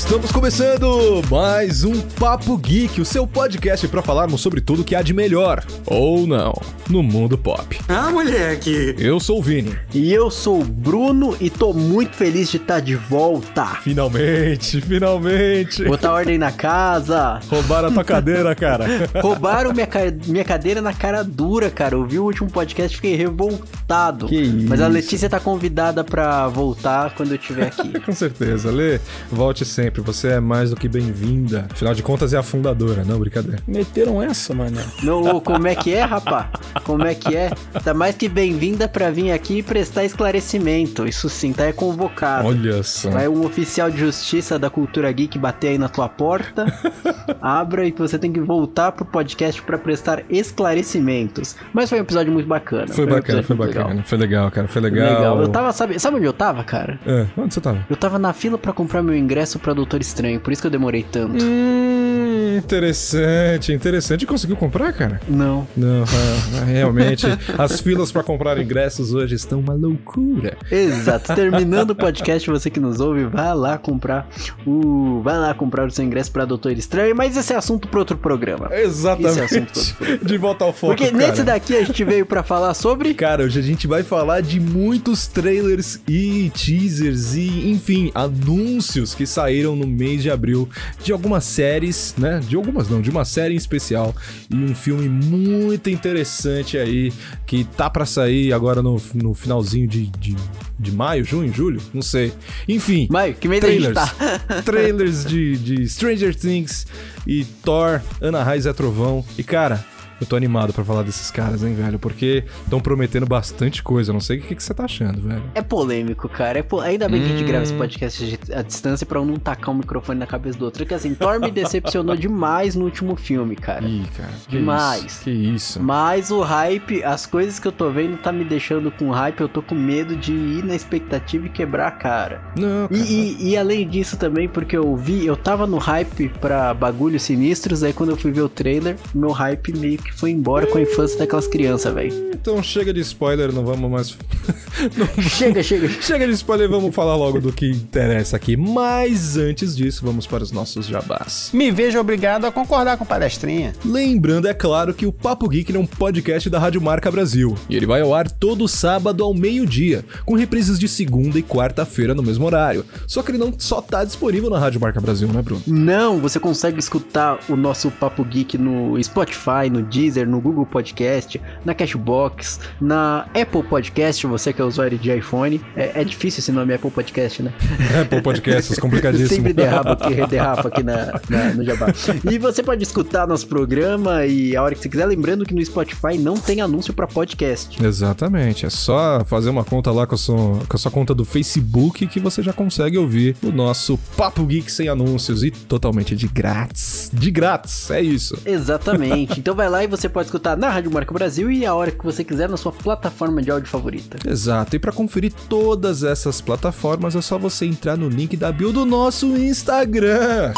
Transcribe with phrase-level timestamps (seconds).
[0.00, 5.02] Estamos começando mais um Papo Geek, o seu podcast para falarmos sobre tudo que há
[5.02, 6.54] de melhor, ou não,
[6.88, 7.78] no mundo pop.
[7.86, 8.96] Ah, moleque!
[8.98, 9.76] Eu sou o Vini.
[9.94, 13.66] E eu sou o Bruno e tô muito feliz de estar de volta.
[13.82, 15.84] Finalmente, finalmente.
[15.84, 17.38] Botar ordem na casa.
[17.48, 18.86] Roubaram a tua cadeira, cara.
[19.20, 20.00] Roubaram minha, ca...
[20.26, 21.94] minha cadeira na cara dura, cara.
[21.94, 24.26] Eu vi o último podcast e fiquei revoltado.
[24.26, 24.66] Que isso.
[24.66, 28.00] Mas a Letícia tá convidada pra voltar quando eu estiver aqui.
[28.00, 28.98] Com certeza, Lê,
[29.30, 29.89] volte sempre.
[29.98, 31.66] Você é mais do que bem-vinda.
[31.70, 33.18] Afinal de contas, é a fundadora, não?
[33.18, 33.58] Brincadeira.
[33.66, 34.76] Meteram essa, mano.
[35.02, 36.48] Não, como é que é, rapá?
[36.84, 37.50] Como é que é?
[37.82, 41.06] Tá mais que bem-vinda pra vir aqui e prestar esclarecimento.
[41.06, 42.46] Isso sim, tá é convocado.
[42.48, 43.10] Olha só.
[43.10, 46.66] Vai um oficial de justiça da cultura geek bater aí na tua porta,
[47.40, 51.56] abra e você tem que voltar pro podcast pra prestar esclarecimentos.
[51.72, 52.88] Mas foi um episódio muito bacana.
[52.88, 53.88] Foi, um bacana, episódio foi bacana.
[53.88, 54.04] legal.
[54.04, 54.68] Foi legal, cara.
[54.68, 55.14] Foi Foi legal.
[55.14, 55.40] legal.
[55.42, 56.98] Eu tava, sabe, sabe onde eu tava, cara?
[57.06, 57.84] É, onde você tava?
[57.88, 60.70] Eu tava na fila pra comprar meu ingresso pra Doutor Estranho, por isso que eu
[60.70, 61.42] demorei tanto.
[61.42, 64.26] Hum, interessante, interessante.
[64.26, 65.18] Conseguiu comprar, cara?
[65.26, 65.66] Não.
[65.74, 70.58] Não, ah, realmente, as filas pra comprar ingressos hoje estão uma loucura.
[70.70, 71.34] Exato.
[71.34, 74.28] Terminando o podcast, você que nos ouve, vai lá comprar
[74.66, 75.22] o.
[75.22, 78.18] Vai lá comprar o seu ingresso pra Doutor Estranho, mas esse é assunto pra outro
[78.18, 78.66] programa.
[78.70, 79.60] Esse é Exatamente.
[79.60, 80.26] outro.
[80.26, 81.28] De volta ao foco, Porque cara.
[81.28, 83.14] nesse daqui a gente veio pra falar sobre.
[83.14, 89.26] Cara, hoje a gente vai falar de muitos trailers e teasers e, enfim, anúncios que
[89.26, 90.68] saíram no mês de abril
[91.02, 92.40] de algumas séries, né?
[92.46, 94.14] De algumas não, de uma série em especial
[94.50, 97.12] e um filme muito interessante aí
[97.46, 100.36] que tá pra sair agora no, no finalzinho de, de,
[100.78, 102.32] de maio, junho, julho, não sei.
[102.68, 103.94] Enfim, Maio, que mês trailers.
[103.94, 104.06] tá?
[104.64, 106.86] trailers de, de Stranger Things
[107.26, 109.24] e Thor, Ana Raiz é Trovão.
[109.38, 109.84] E cara,
[110.20, 111.98] eu tô animado pra falar desses caras, hein, velho?
[111.98, 114.10] Porque estão prometendo bastante coisa.
[114.10, 115.42] Eu não sei o que, que você tá achando, velho.
[115.54, 116.58] É polêmico, cara.
[116.58, 117.46] É po- Ainda bem que a gente Hum.
[117.46, 120.64] grava esse podcast de- à distância pra eu não tacar o microfone na cabeça do
[120.66, 120.82] outro.
[120.84, 123.84] Porque assim, Thor me decepcionou demais no último filme, cara.
[123.86, 124.30] Ih, cara.
[124.48, 125.04] Que Demais.
[125.04, 125.82] Isso, que isso.
[125.82, 129.40] Mas o hype, as coisas que eu tô vendo tá me deixando com hype.
[129.40, 132.42] Eu tô com medo de ir na expectativa e quebrar a cara.
[132.56, 133.10] Não, E, cara.
[133.10, 137.82] e- e além disso também, porque eu vi, eu tava no hype pra bagulhos sinistros,
[137.82, 140.82] aí quando eu fui ver o trailer, meu hype meio que foi embora com a
[140.82, 142.30] infância daquelas crianças, velho.
[142.32, 144.16] Então chega de spoiler, não vamos mais.
[145.28, 145.88] Chega, chega.
[145.88, 148.56] chega de spoiler, vamos falar logo do que interessa aqui.
[148.56, 151.50] Mas antes disso, vamos para os nossos jabás.
[151.52, 153.74] Me vejo obrigado a concordar com palestrinha.
[153.84, 157.54] Lembrando, é claro, que o Papo Geek é um podcast da Rádio Marca Brasil.
[157.68, 162.14] E ele vai ao ar todo sábado ao meio-dia, com reprises de segunda e quarta-feira
[162.14, 162.84] no mesmo horário.
[163.06, 165.62] Só que ele não só tá disponível na Rádio Marca Brasil, né, Bruno?
[165.66, 171.38] Não, você consegue escutar o nosso Papo Geek no Spotify, no Deezer, no Google Podcast,
[171.64, 175.60] na Cashbox, na Apple Podcast, você que é usuário de iPhone.
[175.76, 177.52] É, é difícil esse nome Apple Podcast, né?
[177.94, 179.28] É, pô, podcast, complicadíssimo.
[179.36, 181.88] Sempre derrapa aqui, derrapa aqui na, na- no Jabá.
[182.30, 185.04] E você pode escutar nosso programa e a hora que você quiser.
[185.06, 187.82] Lembrando que no Spotify não tem anúncio pra podcast.
[187.84, 190.36] Exatamente, é só fazer uma conta lá com a, sua,
[190.68, 194.70] com a sua conta do Facebook que você já consegue ouvir o nosso Papo Geek
[194.72, 197.10] sem anúncios e totalmente de grátis.
[197.12, 198.38] De grátis, é isso.
[198.46, 199.40] Exatamente.
[199.40, 202.04] Então vai lá e você pode escutar na Rádio Marca Brasil e a hora que
[202.04, 204.16] você quiser na sua plataforma de áudio favorita.
[204.26, 208.72] Exato, e para conferir todas essas plataformas é só você entrar no link da bio
[208.72, 210.52] do nosso Instagram.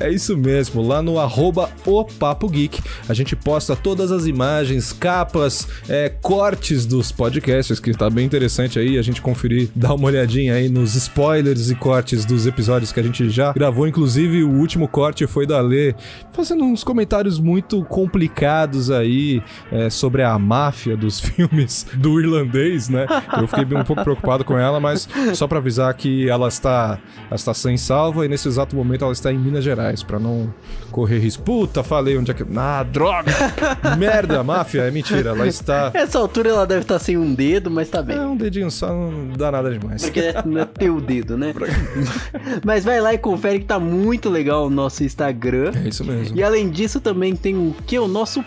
[0.00, 2.82] É isso mesmo, lá no arroba o Papo Geek.
[3.08, 8.78] A gente posta todas as imagens, capas, é, cortes dos podcasts, que tá bem interessante
[8.78, 8.98] aí.
[8.98, 13.02] A gente conferir, dar uma olhadinha aí nos spoilers e cortes dos episódios que a
[13.02, 13.86] gente já gravou.
[13.86, 15.94] Inclusive, o último corte foi da Lê,
[16.32, 23.06] fazendo uns comentários muito complicados aí é, sobre a máfia dos filmes do irlandês, né?
[23.40, 27.36] Eu fiquei um pouco preocupado com ela, mas só pra avisar que ela está, ela
[27.36, 30.52] está sem salva e nesse exato momento ela está em Minas Gerais, pra não
[30.90, 31.42] correr risco.
[31.42, 32.44] Puta, falei onde é que.
[32.56, 33.32] Ah, droga!
[33.98, 35.90] Merda, máfia, é mentira, ela está.
[35.94, 38.16] Essa altura ela deve estar sem um dedo, mas tá bem.
[38.16, 40.02] É um dedinho só, não dá nada demais.
[40.02, 41.54] Porque não é teu dedo, né?
[42.64, 45.72] Mas vai lá e confere que tá muito legal o nosso Instagram.
[45.74, 46.36] É isso mesmo.
[46.36, 47.98] E além disso, também tem o que?
[47.98, 48.44] O nosso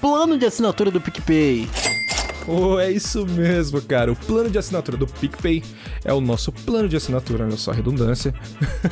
[0.00, 1.68] plano de assinatura do PicPay.
[2.46, 4.10] Oh, é isso mesmo, cara.
[4.10, 5.62] O plano de assinatura do PicPay
[6.04, 8.34] é o nosso plano de assinatura, olha só a redundância,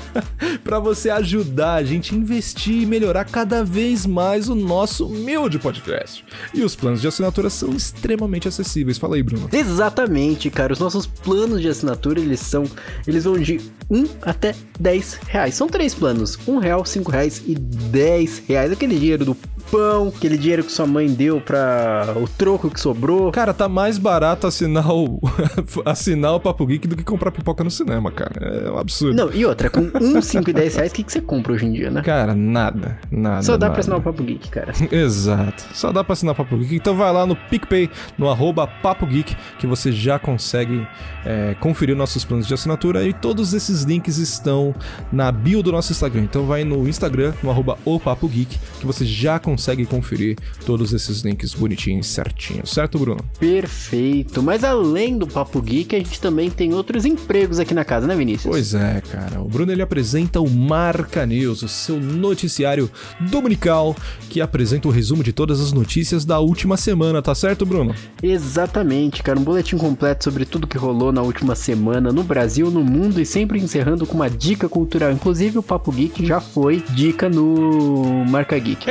[0.62, 5.58] para você ajudar a gente a investir e melhorar cada vez mais o nosso humilde
[5.58, 6.24] podcast.
[6.54, 8.98] E os planos de assinatura são extremamente acessíveis.
[8.98, 9.48] Fala aí, Bruno.
[9.52, 10.72] Exatamente, cara.
[10.72, 12.64] Os nossos planos de assinatura, eles são.
[13.06, 13.60] Eles vão de
[13.90, 15.54] 1 até 10 reais.
[15.54, 18.72] São três planos: 1 real, 5 reais e 10 reais.
[18.72, 19.36] Aquele dinheiro do
[19.70, 23.30] pão, aquele dinheiro que sua mãe deu pra o troco que sobrou.
[23.32, 25.20] Cara, tá mais barato assinar o,
[25.84, 28.66] assinar o Papo Geek do que comprar pipoca no cinema, cara.
[28.66, 29.14] É um absurdo.
[29.14, 31.66] Não, e outra, com 1, 5 e 10 reais, o que, que você compra hoje
[31.66, 32.02] em dia, né?
[32.02, 33.42] Cara, nada, nada.
[33.42, 33.72] Só dá nada.
[33.72, 34.72] pra assinar o Papo Geek, cara.
[34.90, 35.64] Exato.
[35.72, 36.76] Só dá pra assinar o Papo Geek.
[36.76, 40.86] Então vai lá no PicPay, no arroba Papo Geek, que você já consegue
[41.24, 44.74] é, conferir nossos planos de assinatura e todos esses links estão
[45.12, 46.22] na bio do nosso Instagram.
[46.22, 50.92] Então vai no Instagram, no arroba o Papo Geek, que você já consegue conferir todos
[50.92, 52.70] esses links bonitinhos, certinhos.
[52.70, 53.20] Certo, Bruno?
[53.38, 54.42] Perfeito.
[54.42, 58.14] Mas além do Papo Geek, a gente também tem outros empregos aqui na casa, né,
[58.14, 58.48] Vinícius?
[58.48, 59.40] Pois é, cara.
[59.40, 62.88] O Bruno ele apresenta o Marca News, o seu noticiário
[63.20, 63.96] dominical
[64.30, 67.92] que apresenta o resumo de todas as notícias da última semana, tá certo, Bruno?
[68.22, 69.38] Exatamente, cara.
[69.38, 73.26] Um boletim completo sobre tudo que rolou na última semana no Brasil, no mundo e
[73.26, 75.10] sempre encerrando com uma dica cultural.
[75.10, 78.86] Inclusive, o Papo Geek já foi dica no Marca Geek.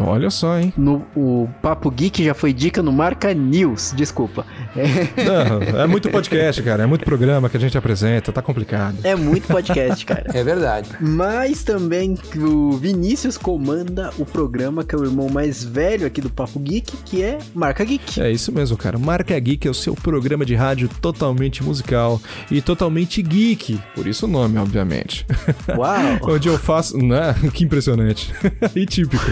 [0.00, 0.72] Olha só, hein?
[0.76, 4.44] No, o Papo Geek já foi dica no Marca News, desculpa.
[4.76, 6.82] É, Não, é muito podcast, cara.
[6.82, 8.96] É muito programa que a gente apresenta, tá complicado.
[9.04, 10.24] é muito podcast, cara.
[10.32, 10.88] É verdade.
[11.00, 16.30] Mas também o Vinícius comanda o programa que é o irmão mais velho aqui do
[16.30, 18.20] Papo Geek, que é Marca Geek.
[18.20, 18.98] É isso mesmo, cara.
[18.98, 22.20] Marca Geek é o seu programa de rádio totalmente musical
[22.50, 23.80] e totalmente geek.
[23.94, 25.26] Por isso o nome, obviamente.
[25.76, 26.00] Uau!
[26.34, 26.96] Onde eu faço.
[26.98, 27.34] Né?
[27.52, 28.32] Que impressionante.
[28.76, 29.24] e típico.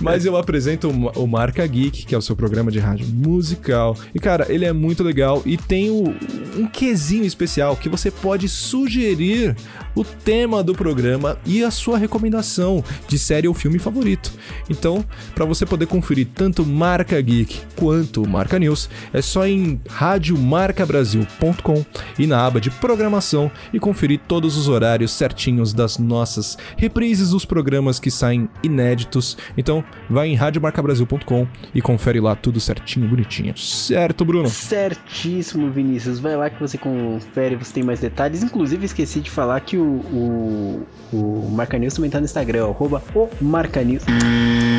[0.00, 3.06] Mas eu apresento o Ma- o Marca Geek, que é o seu programa de rádio
[3.06, 3.96] musical.
[4.14, 6.14] E, cara, ele é muito legal e tem o-
[6.56, 9.56] um quesinho especial que você pode sugerir
[9.94, 14.32] o tema do programa e a sua recomendação de série ou filme favorito.
[14.68, 15.04] Então,
[15.34, 21.84] para você poder conferir tanto Marca Geek quanto Marca News, é só em radiomarcabrasil.com
[22.18, 27.44] e na aba de programação e conferir todos os horários certinhos das nossas reprises dos
[27.44, 29.36] programas que saem inéditos.
[29.56, 33.56] Então, vai em radiomarcabrasil.com e confere lá tudo certinho, bonitinho.
[33.56, 34.48] Certo, Bruno?
[34.74, 36.18] Certíssimo, Vinícius.
[36.18, 38.42] Vai lá que você confere, você tem mais detalhes.
[38.42, 43.00] Inclusive, esqueci de falar que o, o, o Marca News também tá no Instagram, arroba
[43.14, 44.02] o Marca News.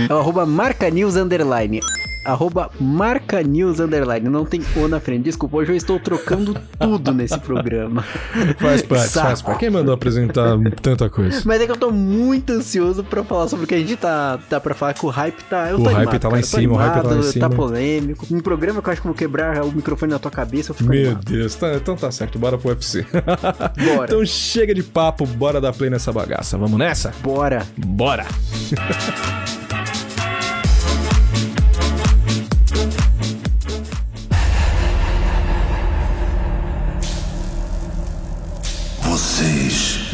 [0.09, 1.79] É o arroba Marca News Underline.
[2.25, 4.27] Arroba Marca News Underline.
[4.29, 5.23] Não tem O na frente.
[5.23, 8.03] Desculpa, hoje eu estou trocando tudo nesse programa.
[8.59, 9.27] Faz parte, Saco.
[9.27, 9.59] faz parte.
[9.59, 11.41] Quem mandou apresentar tanta coisa?
[11.45, 14.39] Mas é que eu tô muito ansioso pra falar sobre o que a gente tá,
[14.49, 15.69] tá pra falar, que o hype tá.
[15.75, 17.49] O hype animado, tá lá em cima, o hype tá lá em animado, cima.
[17.49, 18.25] Tá polêmico.
[18.31, 20.89] Um programa que eu acho que vou quebrar o microfone na tua cabeça, eu fico
[20.89, 21.25] Meu animado.
[21.25, 23.05] Deus, tá- então tá certo, bora pro UFC.
[23.95, 24.05] Bora.
[24.05, 26.57] então chega de papo, bora dar play nessa bagaça.
[26.57, 27.13] Vamos nessa?
[27.21, 27.65] Bora.
[27.77, 28.25] Bora!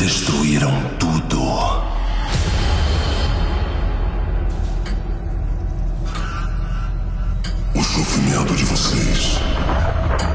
[0.01, 1.43] destruíram tudo.
[7.75, 9.39] O sofrimento de vocês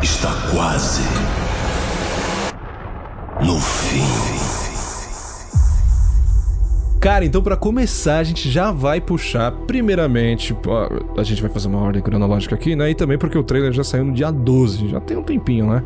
[0.00, 1.02] está quase
[3.40, 4.55] no fim.
[7.06, 10.52] Cara, então pra começar, a gente já vai puxar, primeiramente,
[11.16, 12.90] a gente vai fazer uma ordem cronológica aqui, né?
[12.90, 15.84] E também porque o trailer já saiu no dia 12, já tem um tempinho, né?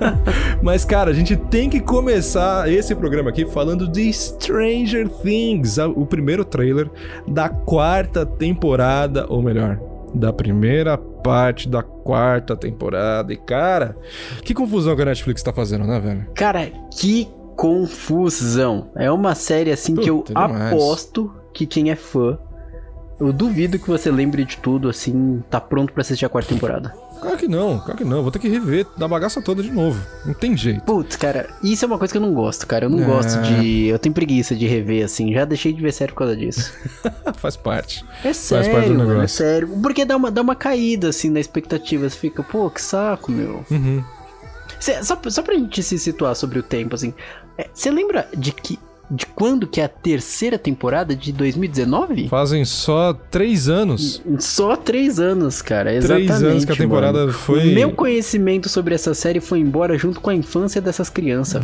[0.62, 6.04] Mas, cara, a gente tem que começar esse programa aqui falando de Stranger Things, o
[6.04, 6.90] primeiro trailer
[7.26, 9.80] da quarta temporada, ou melhor,
[10.14, 13.32] da primeira parte da quarta temporada.
[13.32, 13.96] E, cara,
[14.44, 16.26] que confusão que a Netflix tá fazendo, né, velho?
[16.34, 18.90] Cara, que confusão.
[18.96, 20.72] É uma série assim que eu Puta, demais.
[20.72, 22.38] aposto que quem é fã.
[23.18, 26.94] Eu duvido que você lembre de tudo, assim, tá pronto pra assistir a quarta temporada.
[27.20, 28.22] Claro que não, claro que não.
[28.22, 30.00] Vou ter que rever da bagaça toda de novo.
[30.24, 30.80] Não tem jeito.
[30.84, 32.86] Putz, cara, isso é uma coisa que eu não gosto, cara.
[32.86, 33.04] Eu não É.
[33.04, 33.88] gosto de.
[33.88, 35.34] Eu tenho preguiça de rever, assim.
[35.34, 36.72] Já deixei de ver série por causa disso.
[37.36, 38.02] Faz parte.
[38.20, 39.36] É parte do sério, mano, é negócio.
[39.36, 39.68] sério.
[39.82, 42.08] Porque dá uma, dá uma caída, assim, na expectativa.
[42.08, 43.62] Você fica, pô, que saco, meu.
[43.70, 44.02] Uhum.
[44.78, 47.12] Cê- só, só pra gente se situar sobre o tempo, assim.
[47.72, 48.78] Você lembra de que.
[49.12, 52.28] De quando que é a terceira temporada de 2019?
[52.28, 54.22] Fazem só três anos.
[54.38, 55.92] Só três anos, cara.
[55.92, 56.26] Exatamente.
[56.28, 57.32] Três anos que a temporada mano.
[57.32, 57.72] foi.
[57.72, 61.60] O meu conhecimento sobre essa série foi embora junto com a infância dessas crianças.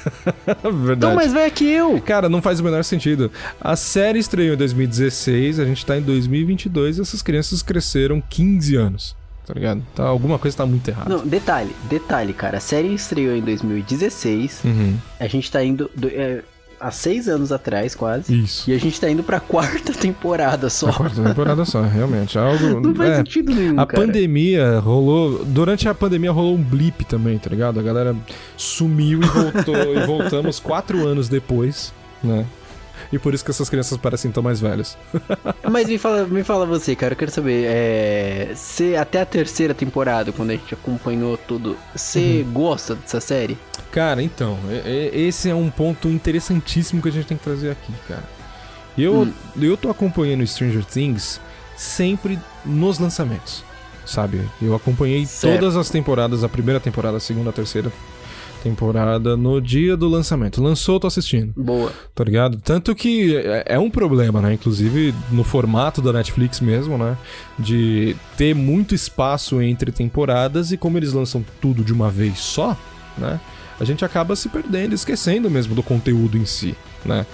[0.64, 1.00] Verdade.
[1.00, 2.00] Tão mais velho que eu.
[2.00, 3.30] Cara, não faz o menor sentido.
[3.60, 8.76] A série estreou em 2016, a gente tá em 2022 e essas crianças cresceram 15
[8.76, 9.19] anos.
[9.52, 9.82] Tá ligado?
[9.94, 11.10] Tá, alguma coisa tá muito errada.
[11.10, 12.58] Não, detalhe, detalhe, cara.
[12.58, 14.60] A série estreou em 2016.
[14.64, 14.96] Uhum.
[15.18, 15.90] A gente tá indo.
[15.96, 16.42] do- é,
[16.78, 18.32] há seis anos atrás, quase.
[18.42, 18.70] Isso.
[18.70, 20.88] E a gente tá indo pra quarta temporada só.
[20.88, 22.38] A quarta temporada só, realmente.
[22.38, 22.78] Algo.
[22.80, 24.06] Não faz é, sentido nenhum, A cara.
[24.06, 25.44] pandemia rolou.
[25.44, 27.80] Durante a pandemia rolou um blip também, tá ligado?
[27.80, 28.14] A galera
[28.56, 29.94] sumiu e voltou.
[29.96, 31.92] e voltamos quatro anos depois,
[32.22, 32.46] né?
[33.12, 34.96] E por isso que essas crianças parecem tão mais velhas.
[35.70, 38.54] Mas me fala, me fala você, cara, eu quero saber, é,
[39.00, 42.52] até a terceira temporada, quando a gente acompanhou tudo, você Uhum.
[42.52, 43.56] gosta dessa série?
[43.90, 47.70] Cara, então, é- é- esse é um ponto interessantíssimo que a gente tem que trazer
[47.70, 48.22] aqui, cara.
[48.96, 49.32] Eu, Hum.
[49.60, 51.40] eu tô acompanhando Stranger Things
[51.76, 53.64] sempre nos lançamentos,
[54.04, 54.48] sabe?
[54.60, 55.58] Eu acompanhei Certo.
[55.60, 57.90] todas as temporadas, a primeira temporada, a segunda, a terceira
[58.60, 60.62] temporada, no dia do lançamento.
[60.62, 61.52] Lançou, tô assistindo.
[61.56, 61.92] Boa.
[62.14, 62.60] tá ligado?
[62.60, 64.54] Tanto que é, é um problema, né?
[64.54, 67.16] Inclusive no formato da Netflix mesmo, né?
[67.58, 72.76] De ter muito espaço entre temporadas e como eles lançam tudo de uma vez só,
[73.18, 73.40] né?
[73.80, 77.24] A gente acaba se perdendo, esquecendo mesmo do conteúdo em si, né?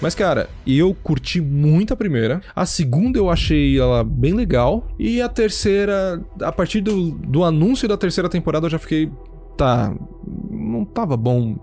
[0.00, 2.40] Mas, cara, eu curti muito a primeira.
[2.54, 4.86] A segunda eu achei ela bem legal.
[5.00, 9.10] E a terceira, a partir do, do anúncio da terceira temporada, eu já fiquei.
[9.56, 9.94] Tá.
[10.50, 11.56] Não tava bom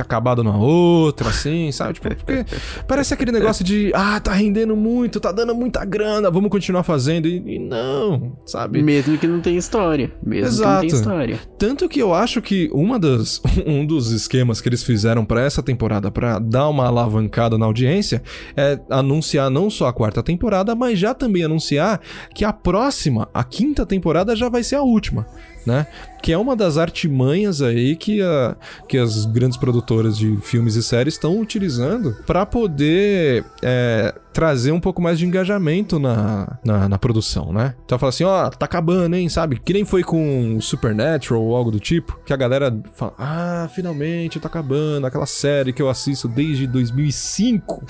[0.00, 1.94] ter acabado na outra, assim, sabe?
[1.94, 2.44] Tipo, porque
[2.86, 7.26] parece aquele negócio de, ah, tá rendendo muito, tá dando muita grana, vamos continuar fazendo.
[7.26, 8.82] E, e não, sabe?
[8.82, 10.12] Mesmo que não tenha história.
[10.22, 10.80] Mesmo que não Exato.
[10.80, 11.40] tenha história.
[11.58, 15.62] Tanto que eu acho que uma das, um dos esquemas que eles fizeram pra essa
[15.62, 18.22] temporada pra dar uma alavancada na audiência
[18.56, 22.00] é anunciar não só a quarta temporada, mas já também anunciar
[22.34, 25.26] que a próxima, a quinta temporada já vai ser a última,
[25.66, 25.86] né?
[26.22, 28.56] Que é uma das artimanhas aí que, a,
[28.88, 34.80] que as grandes produtoras de filmes e séries estão utilizando pra poder é, trazer um
[34.80, 37.74] pouco mais de engajamento na, na, na produção, né?
[37.84, 39.58] Então fala assim, ó, tá acabando, hein, sabe?
[39.58, 44.38] Que nem foi com Supernatural ou algo do tipo, que a galera fala, ah, finalmente
[44.38, 47.82] tá acabando, aquela série que eu assisto desde 2005.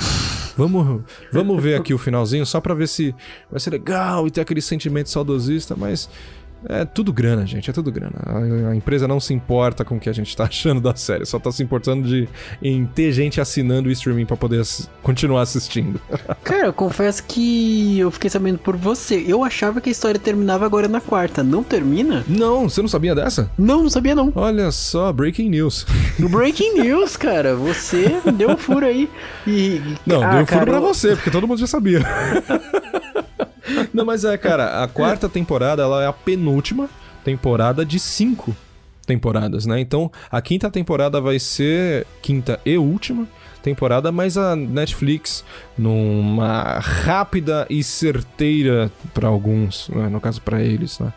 [0.56, 3.14] Vamos, vamos ver aqui o finalzinho só pra ver se
[3.50, 6.08] vai ser legal e ter aquele sentimento saudosista, mas
[6.68, 8.14] é tudo grana, gente, é tudo grana.
[8.26, 11.24] A, a empresa não se importa com o que a gente tá achando da série,
[11.26, 12.28] só tá se importando de,
[12.62, 16.00] em ter gente assinando o streaming pra poder ass- continuar assistindo.
[16.44, 19.24] Cara, eu confesso que eu fiquei sabendo por você.
[19.26, 21.42] Eu achava que a história terminava agora na quarta.
[21.42, 22.24] Não termina?
[22.28, 23.50] Não, você não sabia dessa?
[23.58, 24.32] Não, não sabia não.
[24.34, 25.86] Olha só, breaking news.
[26.18, 29.08] No Breaking News, cara, você deu um furo aí.
[29.46, 29.80] E.
[30.06, 32.00] Não, Ah, deu um furo cara, pra eu- você, porque todo mundo já sabia.
[33.92, 36.88] Não, mas é, cara, a quarta temporada ela é a penúltima
[37.24, 38.54] temporada de cinco
[39.06, 39.80] temporadas, né?
[39.80, 43.26] Então, a quinta temporada vai ser quinta e última
[43.62, 45.44] temporada, mas a Netflix,
[45.76, 50.08] numa rápida e certeira para alguns, né?
[50.08, 51.12] no caso para eles, né?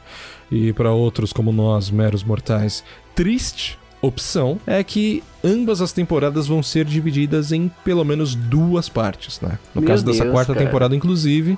[0.51, 2.83] E para outros como nós, meros mortais,
[3.15, 9.39] triste opção é que ambas as temporadas vão ser divididas em pelo menos duas partes,
[9.41, 9.57] né?
[9.73, 10.65] No Meu caso dessa Deus, quarta cara.
[10.65, 11.57] temporada, inclusive,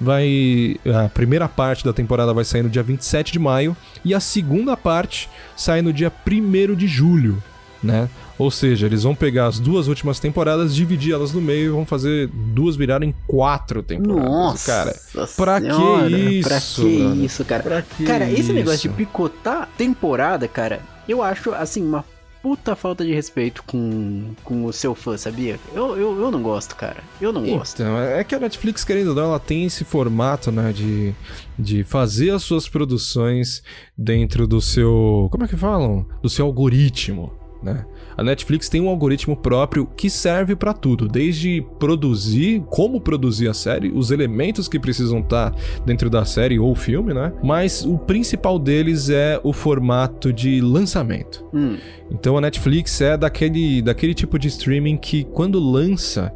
[0.00, 4.20] vai a primeira parte da temporada vai sair no dia 27 de maio e a
[4.20, 7.42] segunda parte sai no dia 1 de julho,
[7.82, 8.08] né?
[8.38, 11.86] Ou seja, eles vão pegar as duas últimas temporadas, dividir elas no meio e vão
[11.86, 14.24] fazer duas virarem quatro temporadas.
[14.24, 15.26] Nossa, cara.
[15.36, 17.24] pra que senhora, isso, Pra que brother?
[17.24, 17.86] isso, cara?
[17.96, 22.04] Que cara, esse negócio de picotar temporada, cara, eu acho, assim, uma
[22.42, 25.58] puta falta de respeito com, com o seu fã, sabia?
[25.74, 27.02] Eu, eu, eu não gosto, cara.
[27.20, 27.82] Eu não gosto.
[27.82, 31.12] Então, é que a Netflix, querendo ou não, ela tem esse formato, né, de,
[31.58, 33.64] de fazer as suas produções
[33.98, 35.28] dentro do seu.
[35.32, 36.06] Como é que falam?
[36.22, 37.84] Do seu algoritmo, né?
[38.16, 43.54] A Netflix tem um algoritmo próprio que serve pra tudo, desde produzir, como produzir a
[43.54, 45.54] série, os elementos que precisam estar
[45.84, 47.32] dentro da série ou filme, né?
[47.42, 51.44] Mas o principal deles é o formato de lançamento.
[51.52, 51.76] Hum,
[52.10, 56.32] Então a Netflix é daquele, daquele tipo de streaming que quando lança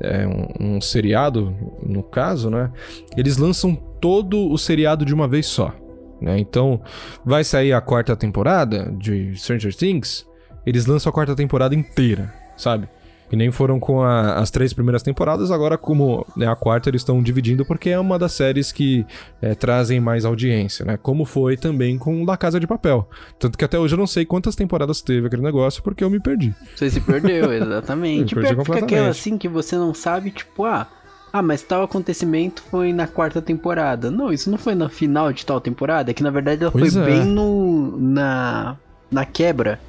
[0.00, 2.70] é, um, um seriado, no caso, né?
[3.16, 5.74] Eles lançam todo o seriado de uma vez só.
[6.20, 6.38] Né?
[6.38, 6.80] Então
[7.24, 10.26] vai sair a quarta temporada de Stranger Things,
[10.66, 12.88] eles lançam a quarta temporada inteira, sabe?
[13.28, 17.00] Que nem foram com a- as três primeiras temporadas, agora como é a quarta eles
[17.00, 19.04] estão dividindo porque é uma das séries que
[19.40, 20.98] é, trazem mais audiência, né?
[21.02, 23.08] Como foi também com La Casa de Papel.
[23.38, 26.20] Tanto que até hoje eu não sei quantas temporadas teve aquele negócio porque eu me
[26.20, 26.54] perdi.
[26.76, 28.34] você se perdeu, exatamente.
[28.36, 29.08] Eu perdi que fica aquela completamente.
[29.10, 30.86] assim que você não sabe, tipo, ah.
[31.32, 34.08] Ah, mas tal acontecimento foi na quarta temporada.
[34.08, 36.92] Não, isso não foi na final de tal temporada, é que na verdade ela Pois
[36.92, 37.06] foi é.
[37.06, 38.76] bem no na
[39.10, 39.80] na quebra,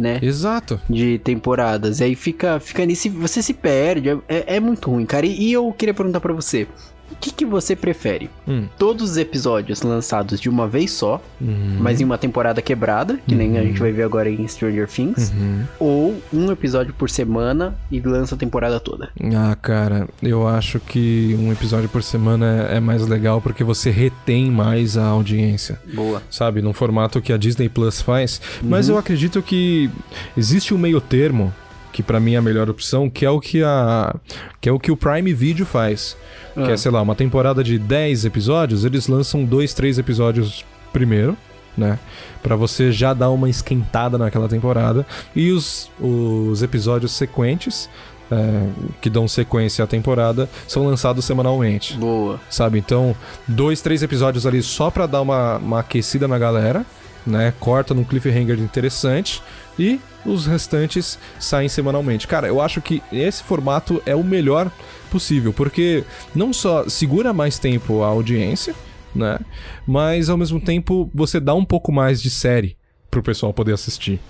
[0.00, 0.18] né?
[0.22, 0.80] Exato.
[0.88, 2.00] de temporadas.
[2.00, 4.10] E aí fica, fica nisso, você se perde.
[4.28, 5.26] É, é muito ruim, cara.
[5.26, 6.66] E, e eu queria perguntar pra você:
[7.10, 8.30] o que, que você prefere?
[8.46, 8.66] Hum.
[8.78, 11.76] Todos os episódios lançados de uma vez só, Uhum.
[11.80, 13.66] mas em uma temporada quebrada, que nem a Uhum.
[13.66, 15.64] gente vai ver agora em Stranger Things, Uhum.
[15.78, 19.10] ou um episódio por semana e lança a temporada toda.
[19.34, 23.90] Ah, cara, eu acho que um episódio por semana é, é mais legal porque você
[23.90, 25.78] retém mais a audiência.
[25.94, 26.22] Boa.
[26.30, 26.62] sabe?
[26.62, 28.40] Num formato que a Disney Plus faz.
[28.62, 28.94] Mas Uhum.
[28.94, 29.90] eu acredito que
[30.36, 31.52] existe um meio termo
[31.92, 34.14] que pra mim é a melhor opção, que é o que a
[34.60, 36.16] que é o que o Prime Video faz.
[36.54, 36.70] Que Ah.
[36.72, 41.36] é, sei lá, uma temporada de 10 episódios, eles lançam dois, três episódios primeiro,
[41.76, 41.98] né?
[42.42, 45.06] Pra você já dar uma esquentada naquela temporada.
[45.34, 47.88] E os, os episódios sequentes,
[48.30, 48.68] é,
[49.00, 52.40] que dão sequência à temporada, são lançados semanalmente Boa.
[52.50, 52.78] sabe?
[52.78, 53.14] Então,
[53.46, 56.84] dois, três episódios ali só pra dar uma, uma aquecida na galera,
[57.26, 57.52] né?
[57.60, 59.42] Corta num cliffhanger interessante
[59.80, 62.26] e os restantes saem semanalmente.
[62.26, 64.70] Cara, eu acho que esse formato é o melhor
[65.10, 68.74] possível, porque não só segura mais tempo a audiência,
[69.14, 69.38] né?
[69.86, 72.76] Mas ao mesmo tempo você dá um pouco mais de série
[73.10, 74.20] pro pessoal poder assistir.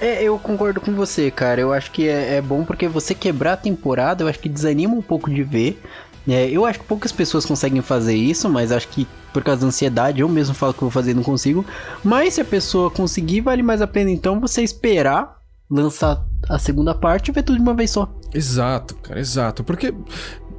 [0.00, 1.60] É, eu concordo com você, cara.
[1.60, 4.92] Eu acho que é, é bom porque você quebrar a temporada, eu acho que desanima
[4.92, 5.80] um pouco de ver.
[6.28, 9.66] É, eu acho que poucas pessoas conseguem fazer isso, mas acho que por causa da
[9.66, 11.64] ansiedade, eu mesmo falo que vou fazer e não consigo.
[12.04, 15.36] Mas se a pessoa conseguir, vale mais a pena então você esperar
[15.70, 18.08] lançar a segunda parte e ver tudo de uma vez só.
[18.34, 19.64] Exato, cara, exato.
[19.64, 19.92] Porque,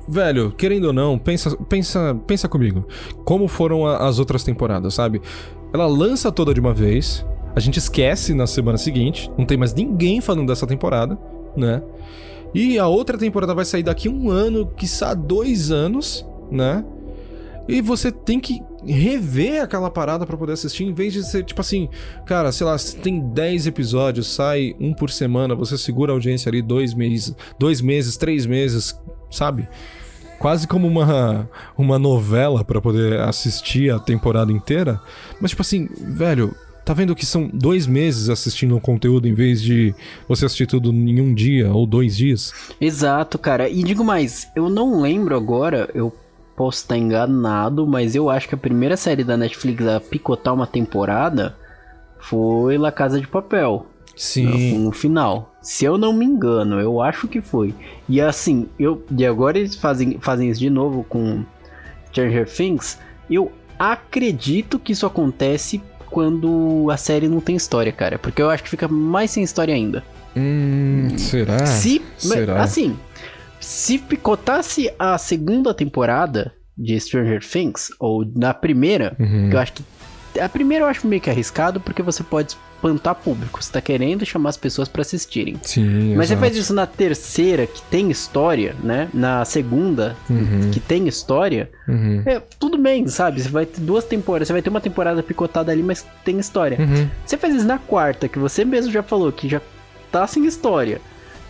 [0.09, 2.87] velho, querendo ou não, pensa, pensa, pensa comigo.
[3.23, 5.21] Como foram a- as outras temporadas, sabe?
[5.71, 9.73] Ela lança toda de uma vez, a gente esquece na semana seguinte, não tem mais
[9.73, 11.17] ninguém falando dessa temporada,
[11.55, 11.81] né?
[12.53, 16.85] E a outra temporada vai sair daqui um ano, quiçá dois anos, né?
[17.67, 21.61] E você tem que rever aquela parada pra poder assistir, em vez de ser tipo
[21.61, 21.87] assim,
[22.25, 26.61] cara, sei lá, tem 10 episódios, sai um por semana, você segura a audiência ali
[26.61, 28.99] dois meses, dois meses, três meses,
[29.31, 29.67] sabe?
[30.39, 34.99] Quase como uma, uma novela pra poder assistir a temporada inteira.
[35.39, 36.53] Mas, tipo assim, velho,
[36.83, 39.93] tá vendo que são dois meses assistindo um conteúdo em vez de
[40.27, 42.53] você assistir tudo em um dia ou dois dias?
[42.79, 43.69] Exato, cara.
[43.69, 46.13] E digo mais, eu não lembro agora, eu
[46.55, 50.67] posso estar enganado, mas eu acho que a primeira série da Netflix a picotar uma
[50.67, 51.55] temporada
[52.19, 53.87] foi La Casa de Papel.
[54.77, 55.55] No final.
[55.61, 57.73] Se eu não me engano, eu acho que foi.
[58.07, 59.03] E assim, eu.
[59.17, 61.43] E agora eles fazem, fazem isso de novo com
[62.11, 62.99] Stranger Things.
[63.29, 65.81] Eu acredito que isso acontece
[66.13, 68.19] quando a série não tem história, cara.
[68.19, 70.03] Porque eu acho que fica mais sem história ainda.
[70.37, 71.65] Hum, será?
[71.65, 72.01] se.
[72.17, 72.61] será?
[72.61, 72.95] Assim,
[73.59, 79.49] se picotasse a segunda temporada de Stranger Things, ou na primeira, Uhum.
[79.49, 79.83] que eu acho que.
[80.41, 83.63] A primeira eu acho meio que arriscado, porque você pode espantar público.
[83.63, 85.57] Você tá querendo chamar as pessoas pra assistirem.
[85.61, 86.39] Sim, Mas você exato.
[86.39, 89.09] faz isso na terceira, que tem história, né?
[89.13, 90.69] Na segunda, Uhum.
[90.71, 92.23] que tem história, Uhum.
[92.25, 93.41] é, tudo bem, sabe?
[93.41, 96.77] Você vai ter duas temporadas, você vai ter uma temporada picotada ali, mas tem história.
[96.79, 97.07] Uhum.
[97.25, 99.61] Você faz isso na quarta, que você mesmo já falou que já
[100.11, 100.99] tá sem história.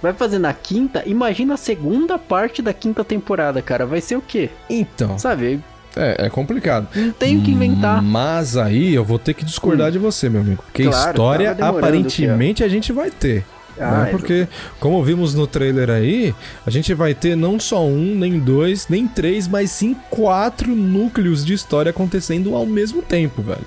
[0.01, 3.85] Vai fazer na quinta, imagina a segunda parte da quinta temporada, cara.
[3.85, 4.49] Vai ser o quê?
[4.69, 5.61] Então, Sabe?
[5.95, 6.87] É, é complicado.
[6.95, 8.01] Não tem o que inventar.
[8.01, 10.63] Mas aí eu vou ter que discordar de você, meu amigo.
[10.63, 13.45] Porque Claro, história, aparentemente, a gente vai ter.
[13.79, 14.11] Ah, né?
[14.11, 14.47] Porque,
[14.79, 16.33] como vimos no trailer aí,
[16.65, 21.43] a gente vai ter não só um, nem dois, nem três, mas sim quatro núcleos
[21.43, 23.65] de história acontecendo ao mesmo tempo, velho.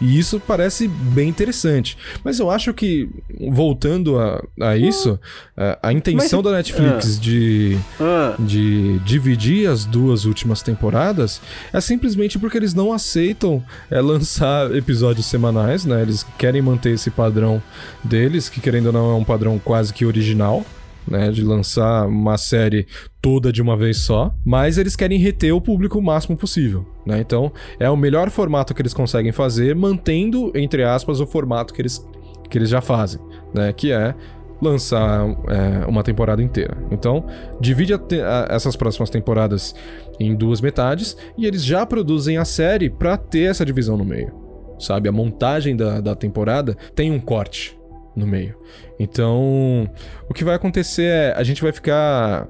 [0.00, 1.96] E isso parece bem interessante.
[2.22, 3.08] Mas eu acho que,
[3.50, 5.18] voltando a, a isso,
[5.56, 11.40] a, a intenção Mas- da Netflix de Ah, de dividir as duas últimas temporadas
[11.72, 16.02] é simplesmente porque eles não aceitam é, lançar episódios semanais, né?
[16.02, 17.62] Eles querem manter esse padrão
[18.04, 20.64] deles, que querendo ou não é um padrão quase que original.
[21.08, 22.84] Né, de lançar uma série
[23.22, 27.20] toda de uma vez só, mas eles querem reter o público o máximo possível, né?
[27.20, 31.80] Então, é o melhor formato que eles conseguem fazer, mantendo, entre aspas, o formato que
[31.80, 32.06] eles,
[32.50, 33.20] que eles já fazem,
[33.54, 33.72] né?
[33.72, 34.14] Que é
[34.60, 36.76] lançar é, uma temporada inteira.
[36.90, 37.26] Então,
[37.60, 39.74] divide a te- a- essas próximas temporadas
[40.18, 44.32] em duas metades e eles já produzem a série pra ter essa divisão no meio.
[44.78, 45.08] Sabe?
[45.08, 47.78] A montagem da, da temporada tem um corte
[48.14, 48.54] no meio.
[48.98, 49.88] Então,
[50.28, 52.48] o que vai acontecer é a gente vai ficar.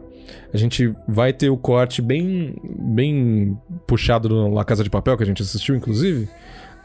[0.52, 5.22] A gente vai ter o corte bem, bem puxado no La Casa de Papel, que
[5.22, 6.28] a gente assistiu, inclusive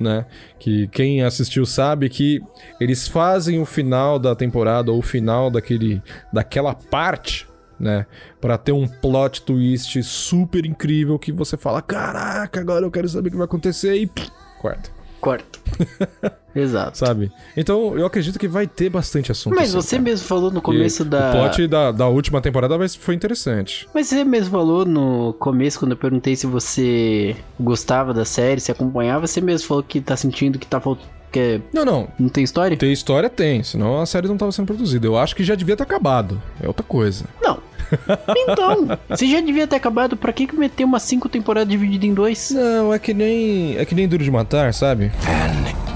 [0.02, 0.26] né?
[0.60, 2.42] Que quem assistiu sabe que
[2.80, 6.02] eles fazem o final da temporada ou o final daquele,
[6.34, 7.48] daquela parte,
[7.80, 8.06] né?
[8.42, 13.30] Pra ter um plot twist super incrível que você fala: caraca, agora eu quero saber
[13.30, 14.90] o que vai acontecer e pff, corta,
[15.22, 15.60] quarto.
[16.54, 16.98] Exato.
[16.98, 17.32] sabe?
[17.56, 19.56] Então eu acredito que vai ter bastante assunto.
[19.56, 20.04] Mas assim, você cara.
[20.04, 21.30] mesmo falou no começo da.
[21.30, 23.88] O plot da, da última temporada vai- foi interessante.
[23.94, 28.70] Mas você mesmo falou no começo, quando eu perguntei se você gostava da série, se
[28.72, 31.08] acompanhava, você mesmo falou que tá sentindo que tá faltando.
[31.32, 32.08] Que Não, não.
[32.20, 32.76] não tem história?
[32.76, 35.08] Ter história tem, senão a série não tava sendo produzida.
[35.08, 36.41] Eu acho que já devia ter acabado.
[36.62, 37.26] É outra coisa.
[37.41, 37.60] Não.
[38.38, 42.13] Então, você já devia ter acabado, pra que que meter umas cinco temporadas divididas em
[42.13, 42.52] dois?
[42.52, 43.76] Não, é que nem.
[43.78, 45.12] É que nem duro de matar, sabe?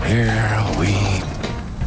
[0.06, 0.92] Here we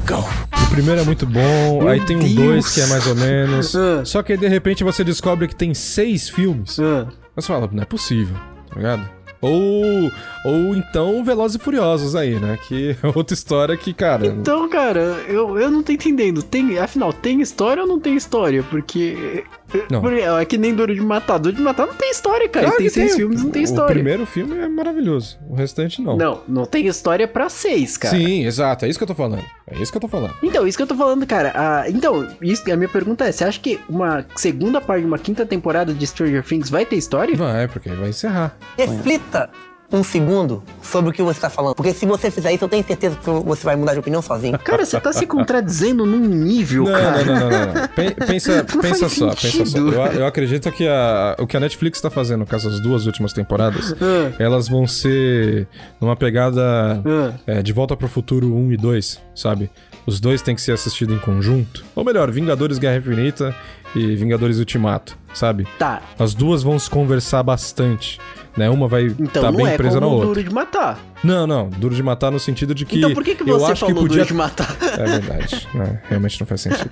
[0.06, 0.24] go.
[0.66, 2.34] O primeiro é muito bom, Meu aí tem um Deus.
[2.34, 3.74] 2 que é mais ou menos.
[3.76, 4.02] Ah.
[4.04, 6.78] Só que aí, de repente você descobre que tem seis filmes.
[6.80, 7.06] Ah,
[7.36, 8.36] Mas você fala, não é possível,
[8.70, 9.08] tá ligado?
[9.40, 10.10] Ou,
[10.44, 12.58] ou então Velozes e Furiosos aí, né?
[12.66, 14.26] Que é outra história que, cara.
[14.26, 16.42] Então, cara, eu, eu não tô entendendo.
[16.42, 18.62] Tem, afinal, tem história ou não tem história?
[18.62, 19.44] Porque.
[19.90, 20.00] Não.
[20.00, 21.38] porque é que nem Duro de Matar.
[21.38, 22.66] Duro de Matar não tem história, cara.
[22.66, 23.92] Claro tem seis filmes, não tem O história.
[23.94, 26.16] primeiro filme é maravilhoso, o restante não.
[26.16, 28.16] Não, não tem história pra seis, cara.
[28.16, 29.44] Sim, exato, é isso que eu tô falando.
[29.66, 30.34] É isso que eu tô falando.
[30.42, 31.52] Então, isso que eu tô falando, cara.
[31.54, 35.18] Ah, então, isso, a minha pergunta é: você acha que uma segunda parte de uma
[35.18, 37.36] quinta temporada de Stranger Things vai ter história?
[37.36, 38.56] Vai, porque aí vai encerrar.
[38.76, 39.50] Reflita
[39.90, 41.74] um segundo sobre o que você está falando.
[41.74, 44.58] Porque se você fizer isso, eu tenho certeza que você vai mudar de opinião sozinho.
[44.58, 47.24] Cara, você tá se contradizendo num nível, Não, cara.
[47.24, 47.88] não, não, não, não, não.
[47.88, 49.78] Pen- Pensa, Não pensa só, pensa só.
[49.78, 53.32] Eu, eu acredito que a, o que a Netflix tá fazendo com essas duas últimas
[53.32, 55.66] temporadas, Ah, elas vão ser
[56.00, 56.60] numa pegada
[57.04, 57.32] ah.
[57.46, 59.70] é, de Volta pro Futuro 1 e 2, sabe?
[60.06, 61.84] Os dois têm que ser assistidos em conjunto.
[61.94, 63.54] Ou melhor, Vingadores Guerra Infinita
[63.94, 65.66] e Vingadores Ultimato, sabe?
[65.78, 68.18] Tá, As duas vão se conversar bastante.
[68.58, 68.68] Né?
[68.68, 70.28] Uma vai estar então não bem é presa na como o outra.
[70.34, 70.98] Duro de Matar.
[71.22, 71.70] Não, não.
[71.70, 72.98] Duro de matar no sentido de que.
[72.98, 74.24] então por que, que eu você acho que falou podia.
[74.24, 74.76] Duro de Matar?
[74.98, 75.68] É verdade.
[75.72, 76.90] Não, realmente não faz sentido.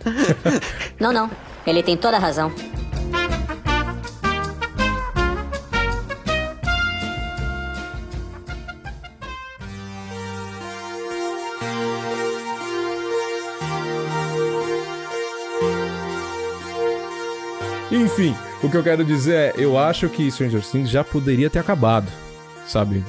[1.01, 1.31] Não, não.
[1.67, 2.53] Ele tem toda a razão.
[17.91, 21.61] Enfim, o que eu quero dizer é, eu acho que Stranger Things já poderia ter
[21.61, 22.11] acabado,
[22.67, 23.03] sabe?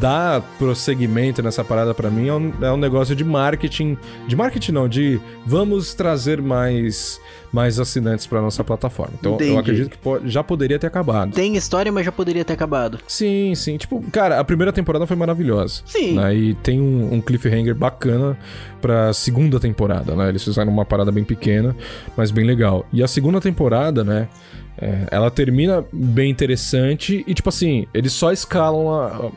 [0.00, 3.96] Dar prosseguimento nessa parada pra mim é um, é um negócio de marketing,
[4.26, 7.20] de marketing não, de vamos trazer mais
[7.52, 9.12] mais assinantes pra nossa plataforma.
[9.20, 9.50] Então Entendi.
[9.50, 11.32] eu acredito que po- já poderia ter acabado.
[11.34, 12.98] Tem história, mas já poderia ter acabado.
[13.06, 13.76] Sim, sim.
[13.76, 15.82] Tipo, cara, a primeira temporada foi maravilhosa.
[15.84, 16.14] Sim.
[16.14, 16.34] Né?
[16.34, 18.38] E tem um, um cliffhanger bacana
[18.80, 20.30] pra segunda temporada, né?
[20.30, 21.76] Eles fizeram uma parada bem pequena,
[22.16, 22.86] mas bem legal.
[22.90, 24.28] E a segunda temporada, né?
[24.78, 29.30] É, ela termina bem interessante e, tipo assim, eles só escalam a,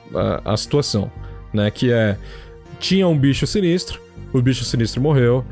[0.46, 1.12] a, a situação,
[1.54, 1.70] né?
[1.72, 2.18] Que é.
[2.80, 4.02] Tinha um bicho sinistro,
[4.34, 5.44] o bicho sinistro morreu.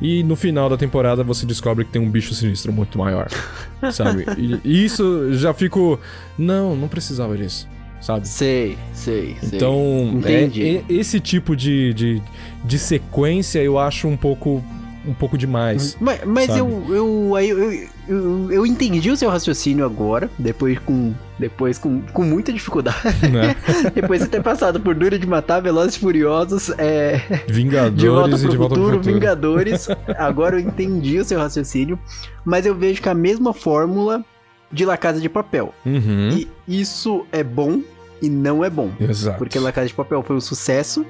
[0.00, 3.28] E no final da temporada você descobre que tem um bicho sinistro muito maior.
[3.92, 4.24] sabe?
[4.64, 6.00] E, isso já fico.
[6.38, 7.68] Não, não precisava disso.
[8.00, 8.26] Sabe?
[8.26, 9.56] Sei, sei, sei.
[9.58, 10.66] Então, Entendi.
[10.66, 12.22] é- é- esse tipo de, de,
[12.64, 14.64] de sequência eu acho um pouco
[15.06, 15.96] um pouco demais.
[16.00, 21.78] Mas, mas eu, eu, eu, eu, eu entendi o seu raciocínio agora, depois com, depois
[21.78, 22.98] com, com muita dificuldade.
[23.30, 23.56] Né?
[23.94, 28.36] depois de ter passado por Dura de Matar, Velozes e Furiosos, é, Vingadores De Volta
[28.36, 29.14] e de volta Futuro, pro futuro.
[29.14, 29.88] Vingadores.
[30.18, 31.98] Agora eu entendi o seu raciocínio,
[32.44, 34.24] mas eu vejo que a mesma fórmula
[34.70, 35.74] de La Casa de Papel.
[35.84, 36.28] Uhum.
[36.30, 37.80] E isso é bom
[38.22, 38.90] e não é bom.
[39.00, 39.38] Exato.
[39.38, 41.04] Porque La Casa de Papel foi um sucesso,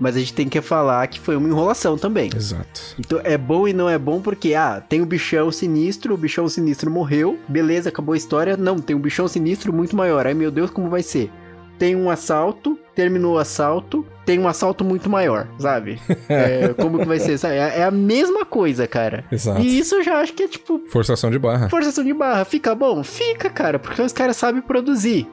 [0.00, 2.30] mas a gente tem que falar que foi uma enrolação também.
[2.34, 2.96] Exato.
[2.98, 6.48] Então é bom e não é bom porque, ah, tem o bichão sinistro, o bichão
[6.48, 8.56] sinistro morreu, beleza, acabou a história.
[8.56, 10.26] Não, tem um bichão sinistro muito maior.
[10.26, 11.30] Ai meu Deus, como vai ser?
[11.78, 15.98] Tem um assalto, terminou o assalto, tem um assalto muito maior, sabe?
[16.28, 17.38] É, como que vai ser?
[17.38, 17.54] sabe?
[17.54, 19.24] É é a mesma coisa, cara.
[19.32, 19.60] Exato.
[19.62, 21.68] E isso eu já acho que é tipo Forçação de barra.
[21.70, 22.44] forçação de barra.
[22.44, 23.02] Fica bom?
[23.02, 25.26] Fica, cara, porque os caras sabem produzir.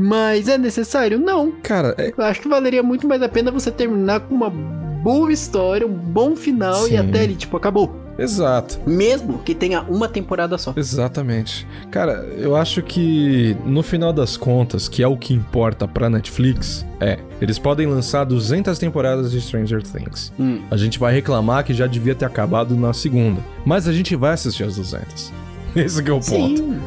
[0.00, 1.18] Mas é necessário?
[1.18, 1.52] Não.
[1.62, 5.32] Cara, é- Eu acho que valeria muito mais a pena você terminar com uma boa
[5.32, 6.94] história, um bom final Sim.
[6.94, 7.98] e até ali, tipo, acabou.
[8.18, 8.78] exato.
[8.86, 10.74] Mesmo que tenha uma temporada só.
[10.76, 11.66] Exatamente.
[11.90, 16.84] Cara, eu acho que no final das contas, que é o que importa pra Netflix,
[17.00, 20.30] é, eles podem lançar 200 temporadas de Stranger Things.
[20.38, 20.60] Hum.
[20.70, 24.32] A gente vai reclamar que já devia ter acabado na segunda, mas a gente vai
[24.34, 25.32] assistir as 200.
[25.74, 26.58] Esse que é o ponto.
[26.62, 26.80] Sim.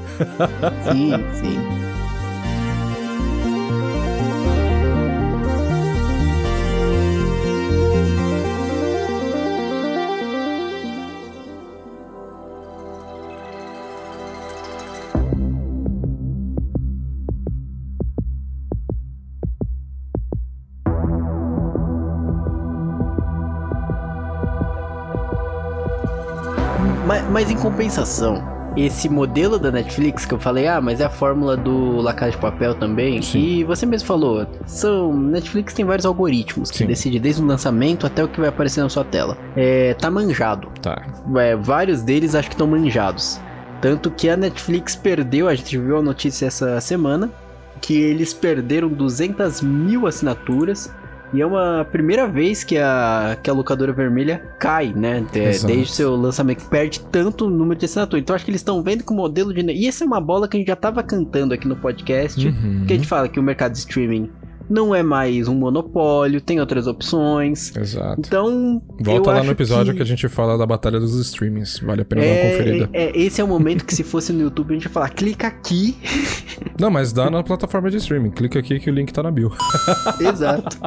[0.91, 2.02] sim, sim.
[27.33, 28.43] Mas, em compensação,
[28.77, 32.33] esse modelo da Netflix que eu falei, ah, mas é a fórmula do La Casa
[32.33, 33.23] de Papel também.
[33.23, 33.39] Sim.
[33.39, 36.85] E você mesmo falou, são Netflix tem vários algoritmos que Sim.
[36.85, 39.35] decidem desde o lançamento até o que vai aparecer na sua tela.
[39.55, 40.67] É, tá manjado.
[40.79, 41.01] Tá.
[41.37, 43.41] É, vários deles acho que estão manjados.
[43.81, 47.31] Tanto que a Netflix perdeu, a gente viu a notícia essa semana,
[47.81, 50.93] que eles perderam 200 mil assinaturas.
[51.33, 55.25] E é uma primeira vez que a, que a locadora vermelha cai, né?
[55.31, 55.73] De- Exato.
[55.73, 58.21] desde o seu lançamento, perde tanto número de assinaturas.
[58.21, 59.61] Então acho que eles estão vendo que o modelo de.
[59.71, 62.47] E essa é uma bola que a gente já tava cantando aqui no podcast.
[62.47, 62.85] Uhum.
[62.85, 64.29] Que a gente fala que o mercado de streaming
[64.69, 67.75] não é mais um monopólio, tem outras opções.
[67.75, 68.21] Exato.
[68.25, 70.01] Então, Volta lá no episódio que...
[70.01, 71.79] a gente fala da batalha dos streamings.
[71.79, 72.89] Vale a pena dar uma é, conferida.
[72.93, 75.47] é, esse é o momento que se fosse no YouTube a gente ia falar, clica
[75.47, 75.97] aqui.
[76.79, 78.31] Não, mas dá na plataforma de streaming.
[78.31, 79.51] Clica aqui que o link tá na bio.
[80.19, 80.77] Exato.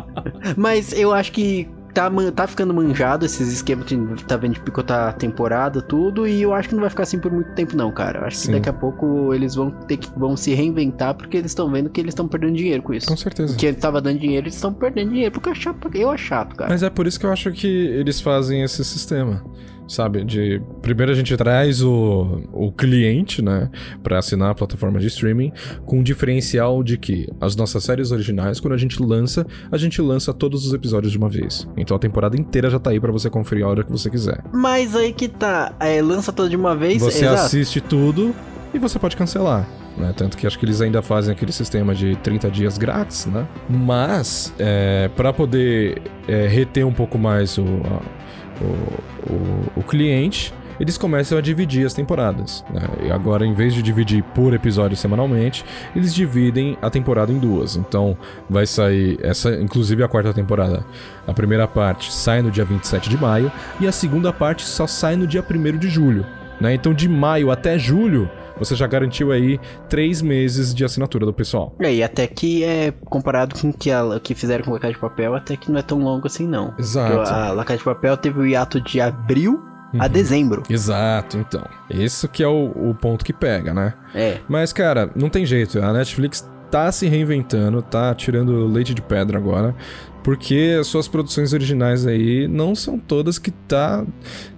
[0.57, 5.09] Mas eu acho que tá, tá ficando manjado esses esquemas de tá vendo de picotar
[5.09, 7.91] a temporada, tudo, e eu acho que não vai ficar assim por muito tempo, não,
[7.91, 8.21] cara.
[8.21, 8.47] Eu acho Sim.
[8.47, 11.89] que daqui a pouco eles vão ter que vão se reinventar porque eles estão vendo
[11.89, 13.07] que eles estão perdendo dinheiro com isso.
[13.07, 13.57] Com certeza.
[13.57, 16.55] Que ele tava dando dinheiro, eles estão perdendo dinheiro, porque eu acho eu acho chato,
[16.55, 16.71] cara.
[16.71, 19.43] Mas é por isso que eu acho que eles fazem esse sistema.
[19.89, 23.71] Sabe, de primeiro a gente traz o, o cliente, né,
[24.03, 25.53] pra assinar a plataforma de streaming,
[25.85, 30.03] com o diferencial de que as nossas séries originais, quando a gente lança, a gente
[30.03, 31.69] lança todos os episódios de uma vez.
[31.77, 34.43] Então a temporada inteira já tá aí pra você conferir a hora que você quiser.
[34.53, 37.43] Mas aí que tá, é, lança toda de uma vez, Você exato.
[37.43, 38.35] assiste tudo
[38.75, 39.69] e você pode cancelar.
[39.97, 40.13] Né?
[40.17, 43.47] Tanto que acho que eles ainda fazem aquele sistema de 30 dias grátis, né?
[43.71, 48.26] Mas, é, para poder é, reter um pouco mais o, a-
[48.61, 52.65] o, o, o cliente, eles começam a dividir as temporadas.
[52.71, 52.83] Né?
[53.05, 55.65] E agora, em vez de dividir por episódio semanalmente,
[55.95, 57.77] eles dividem a temporada em duas.
[57.77, 58.17] Então,
[58.49, 60.85] vai sair essa, inclusive a quarta temporada.
[61.27, 65.17] A primeira parte sai no dia 27 de maio e a segunda parte só sai
[65.17, 66.27] no dia 1 de julho.
[66.61, 66.75] Né?
[66.75, 71.75] Então, de maio até julho, você já garantiu aí três meses de assinatura do pessoal.
[71.81, 74.95] É, e até que é comparado com o que, a, que fizeram com a Casa
[74.95, 76.75] de Papel, até que não é tão longo assim, não.
[76.79, 77.15] Exato.
[77.17, 79.63] Porque A Casa de Papel teve o hiato de abril
[79.95, 80.03] Uhum.
[80.03, 80.65] a dezembro.
[80.69, 81.63] Exato, então.
[81.89, 83.95] Isso que é o, o ponto que pega, né?
[84.13, 84.39] É.
[84.49, 85.79] Mas, cara, não tem jeito.
[85.81, 89.77] A Netflix tá se reinventando, tá tirando leite de pedra agora.
[90.25, 94.05] Porque as suas produções originais aí não são todas que tá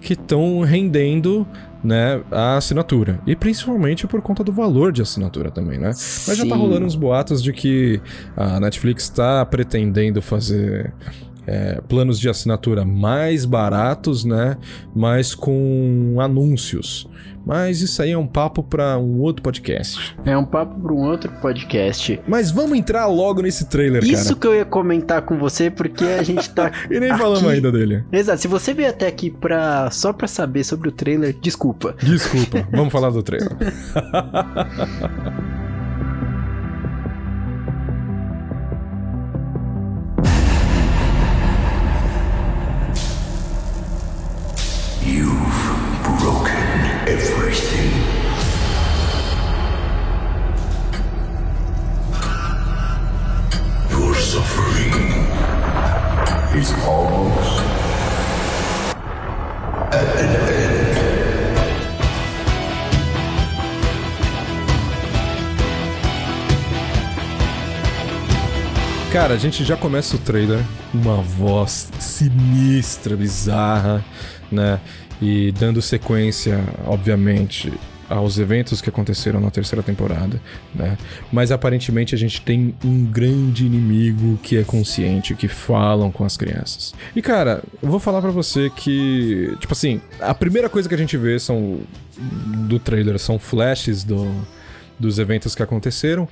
[0.01, 1.45] que estão rendendo,
[1.83, 3.19] né, a assinatura.
[3.25, 5.87] E principalmente por conta do valor de assinatura também, né?
[5.87, 6.61] Mas já tá Sim.
[6.61, 8.01] rolando uns boatos de que
[8.35, 10.93] a Netflix tá pretendendo fazer
[11.47, 14.57] é, planos de assinatura mais baratos, né?
[14.95, 17.07] Mas com anúncios.
[17.45, 20.15] Mas isso aí é um papo para um outro podcast.
[20.23, 22.19] É um papo para um outro podcast.
[22.27, 24.35] Mas vamos entrar logo nesse trailer, Isso cara.
[24.35, 26.71] que eu ia comentar com você, porque a gente tá.
[26.91, 28.03] E nem aqui- falamos ainda dele.
[28.11, 29.89] Exato, se você veio até aqui pra...
[29.89, 31.95] só pra saber sobre o trailer, desculpa.
[32.03, 33.49] Desculpa, vamos falar do trailer.
[46.29, 46.63] broken
[47.07, 47.91] everything.
[53.89, 54.93] Your suffering
[56.59, 57.59] is almost
[69.11, 70.63] Cara, a gente já começa o trailer
[70.93, 74.05] uma voz sinistra, bizarra,
[74.51, 74.79] né?
[75.21, 77.71] E dando sequência, obviamente,
[78.09, 80.41] aos eventos que aconteceram na terceira temporada,
[80.73, 80.97] né?
[81.31, 86.35] Mas aparentemente a gente tem um grande inimigo que é consciente, que falam com as
[86.35, 86.93] crianças.
[87.15, 90.97] E cara, eu vou falar pra você que, tipo assim, a primeira coisa que a
[90.97, 91.81] gente vê são
[92.67, 94.27] do trailer são flashes do,
[94.97, 96.27] dos eventos que aconteceram,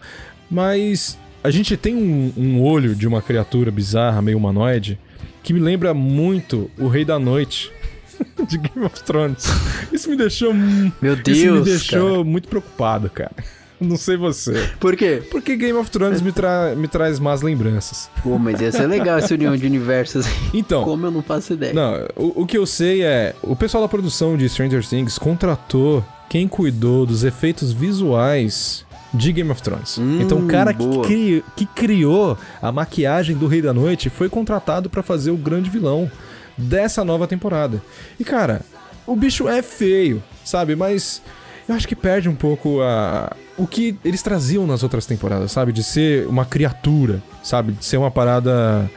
[0.49, 4.99] mas a gente tem um, um olho de uma criatura bizarra, meio humanoide,
[5.43, 7.71] que me lembra muito o Rei da Noite
[8.47, 9.45] de Game of Thrones.
[9.91, 10.53] Isso me deixou.
[10.53, 13.31] Meu Isso me Deus, deixou muito preocupado, cara.
[13.79, 14.69] Não sei você.
[14.79, 15.21] Por quê?
[15.29, 18.09] Porque Game of Thrones me, tra me traz más lembranças.
[18.23, 20.25] Pô, mas ia ser legal essa união de universos.
[20.51, 21.73] Então, Como eu não faço ideia.
[21.73, 26.03] não, o, o que eu sei é, o pessoal da produção de Stranger Things contratou
[26.27, 29.99] quem cuidou dos efeitos visuais de Game of Thrones.
[29.99, 31.05] Hum, então o cara que, boa.
[31.05, 35.69] cri- que criou a maquiagem do Rei da Noite foi contratado pra fazer o grande
[35.69, 36.09] vilão
[36.57, 37.81] dessa nova temporada.
[38.19, 38.61] E cara,
[39.05, 40.75] o bicho é feio, sabe?
[40.75, 41.21] Mas
[41.67, 45.71] eu acho que perde um pouco a o que eles traziam nas outras temporadas, sabe?
[45.71, 47.71] De ser uma criatura, sabe?
[47.71, 48.89] De ser uma parada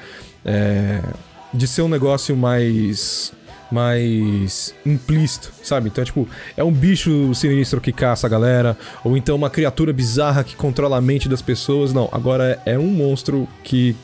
[0.44, 1.00] é,
[1.52, 3.32] de ser um negócio mais
[3.70, 5.88] mais implícito, sabe?
[5.88, 9.92] Então, é tipo, é um bicho sinistro que caça a galera, ou então uma criatura
[9.92, 11.92] bizarra que controla a mente das pessoas.
[11.92, 13.94] Não, agora é um monstro que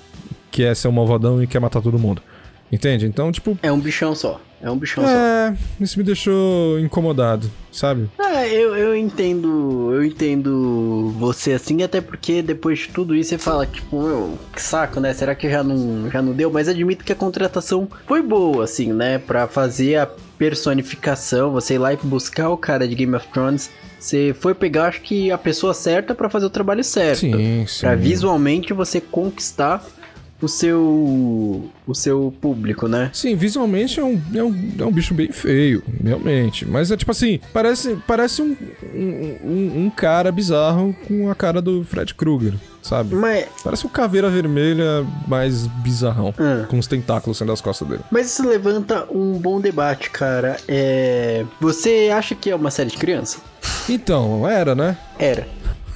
[0.53, 2.23] quer ser um malvadão e quer matar todo mundo.
[2.71, 3.07] Entende?
[3.07, 4.41] Então, tipo, É um bichão só.
[4.61, 5.11] É um bichão só.
[5.11, 8.09] é, isso me deixou incomodado, sabe?
[8.19, 9.93] Ah, eu, eu entendo.
[9.93, 14.63] Eu entendo você assim, até porque depois de tudo isso você fala, tipo, meu, que
[14.63, 15.13] saco, né?
[15.13, 16.51] Será que já não, já não deu?
[16.51, 19.19] Mas admito que a contratação foi boa, assim, né?
[19.19, 23.71] Pra fazer a personificação, você ir lá e buscar o cara de Game of Thrones.
[23.99, 27.21] Você foi pegar, acho que, a pessoa certa pra fazer o trabalho certo.
[27.21, 27.81] Sim, sim.
[27.81, 29.85] Pra visualmente você conquistar
[30.41, 31.71] o seu.
[31.87, 33.11] o seu público, né?
[33.13, 36.67] Sim, visualmente é um, é, um, é um bicho bem feio, realmente.
[36.67, 38.57] Mas é tipo assim, parece, parece um,
[38.95, 43.15] um, um- cara bizarro com a cara do Fred Krueger, sabe?
[43.15, 46.67] Mas Parece um caveira vermelha mais bizarrão, Ah.
[46.69, 48.03] com os tentáculos saindo das costas dele.
[48.11, 50.57] Mas isso levanta um bom debate, cara.
[50.69, 51.45] É.
[51.61, 53.39] Você acha que é uma série de criança?
[53.89, 54.97] Então, era, né?
[55.19, 55.47] Era.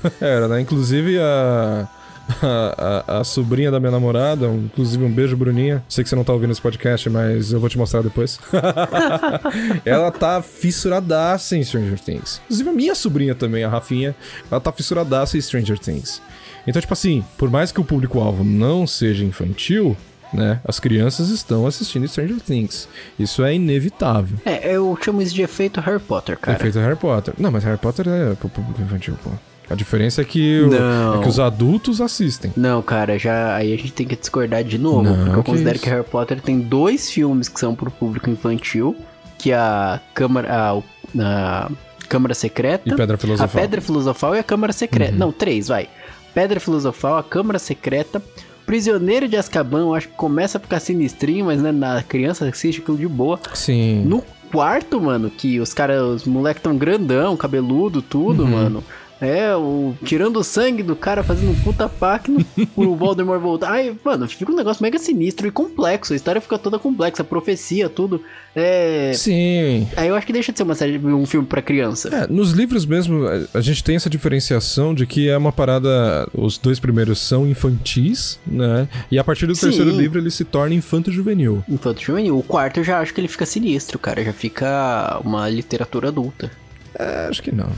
[0.21, 0.61] Era, né?
[0.63, 1.87] Inclusive a.
[2.43, 5.83] A, a- a sobrinha da minha namorada, um- inclusive um beijo, Bruninha.
[5.89, 8.39] Sei que você não tá ouvindo esse podcast, mas eu vou te mostrar depois.
[9.85, 12.41] ela tá fissuradaça em Stranger Things.
[12.45, 14.15] Inclusive a minha sobrinha também, a Rafinha,
[14.51, 16.21] ela tá fissuradaça em Stranger Things.
[16.67, 19.97] Então, tipo assim, por mais que o público-alvo não seja infantil,
[20.33, 20.61] né?
[20.65, 22.89] As crianças estão assistindo Stranger Things.
[23.19, 24.39] Isso é inevitável.
[24.45, 26.57] É, eu chamo isso de efeito Harry Potter, cara.
[26.57, 27.35] Efeito Harry Potter.
[27.39, 29.31] Não, mas Harry Potter é pro público infantil, pô.
[29.71, 30.75] A diferença é que, o-
[31.19, 32.53] é que os adultos assistem.
[32.57, 35.51] Não, cara, já aí a gente tem que discordar de novo, Não, porque eu que
[35.53, 35.85] considero isso.
[35.85, 38.97] que Harry Potter tem dois filmes que são pro público infantil,
[39.39, 40.79] que é a Câmara a,
[41.21, 41.71] a
[42.09, 43.61] Câmara Secreta, E Pedra a Filosofal.
[43.63, 45.13] Pedra Filosofal e a Câmara Secreta.
[45.17, 45.89] Não, três, vai.
[46.35, 48.21] Pedra Filosofal, a Câmara Secreta,
[48.67, 52.81] Prisioneiro de Azkaban, eu acho que começa a ficar sinistrinho, mas né, na criança assiste
[52.81, 53.39] aquilo de boa.
[53.55, 54.05] Sim.
[54.05, 58.51] No quarto, mano, que os caras, os moleques tão grandão, cabeludo, tudo, Uhum.
[58.51, 58.85] mano.
[59.21, 62.35] É, o, tirando o sangue do cara, fazendo um puta pacto
[62.75, 63.71] pro Voldemort voltar.
[63.73, 66.13] Ai, mano, fica um negócio mega sinistro e complexo.
[66.13, 68.23] A história fica toda complexa, a profecia, tudo.
[68.57, 69.13] É.
[69.15, 69.87] Sim.
[69.97, 72.09] Aí eu acho que deixa de ser uma série, um filme pra criança.
[72.15, 76.27] É, nos livros mesmo, a- gente tem essa diferenciação de que é uma parada.
[76.33, 78.89] Os dois primeiros são infantis, né?
[79.11, 79.67] E a partir do Sim.
[79.67, 81.63] terceiro livro ele se torna infanto-juvenil.
[81.69, 82.39] Infanto juvenil.
[82.39, 84.25] O quarto eu já acho que ele fica sinistro, cara.
[84.25, 86.51] Já fica uma literatura adulta.
[86.99, 87.71] É, acho que não.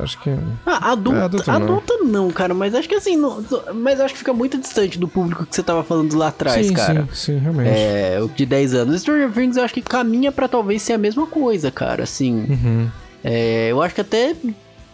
[0.00, 0.30] Acho que.
[0.64, 2.06] Ah, adulta, É, adulta, adulta não.
[2.06, 2.30] não.
[2.30, 3.42] cara, mas acho que assim, não-
[3.74, 6.72] mas acho que fica muito distante do público que você tava falando lá atrás, sim,
[6.74, 7.08] cara.
[7.12, 7.68] sim, sim, realmente.
[7.70, 9.00] É, o de 10 anos.
[9.00, 12.46] Stranger Things eu acho que caminha pra talvez ser a mesma coisa, cara, assim.
[12.48, 12.88] Uhum.
[13.24, 14.34] É, eu acho que até.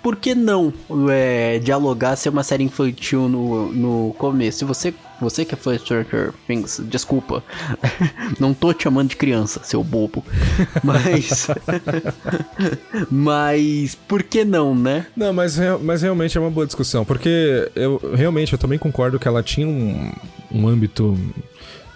[0.03, 0.73] Por que não
[1.11, 4.59] é, dialogar ser uma série infantil no, no começo?
[4.59, 7.43] Se você, você que é fã de Stranger Things, desculpa.
[8.39, 10.25] Não tô te chamando de criança, seu bobo.
[10.83, 11.49] Mas.
[13.11, 15.07] mas por que não, né?
[15.17, 19.29] Não, mas, mas realmente é uma boa discussão, porque eu realmente eu também concordo que
[19.29, 20.13] ela tinha um,
[20.51, 21.19] um âmbito.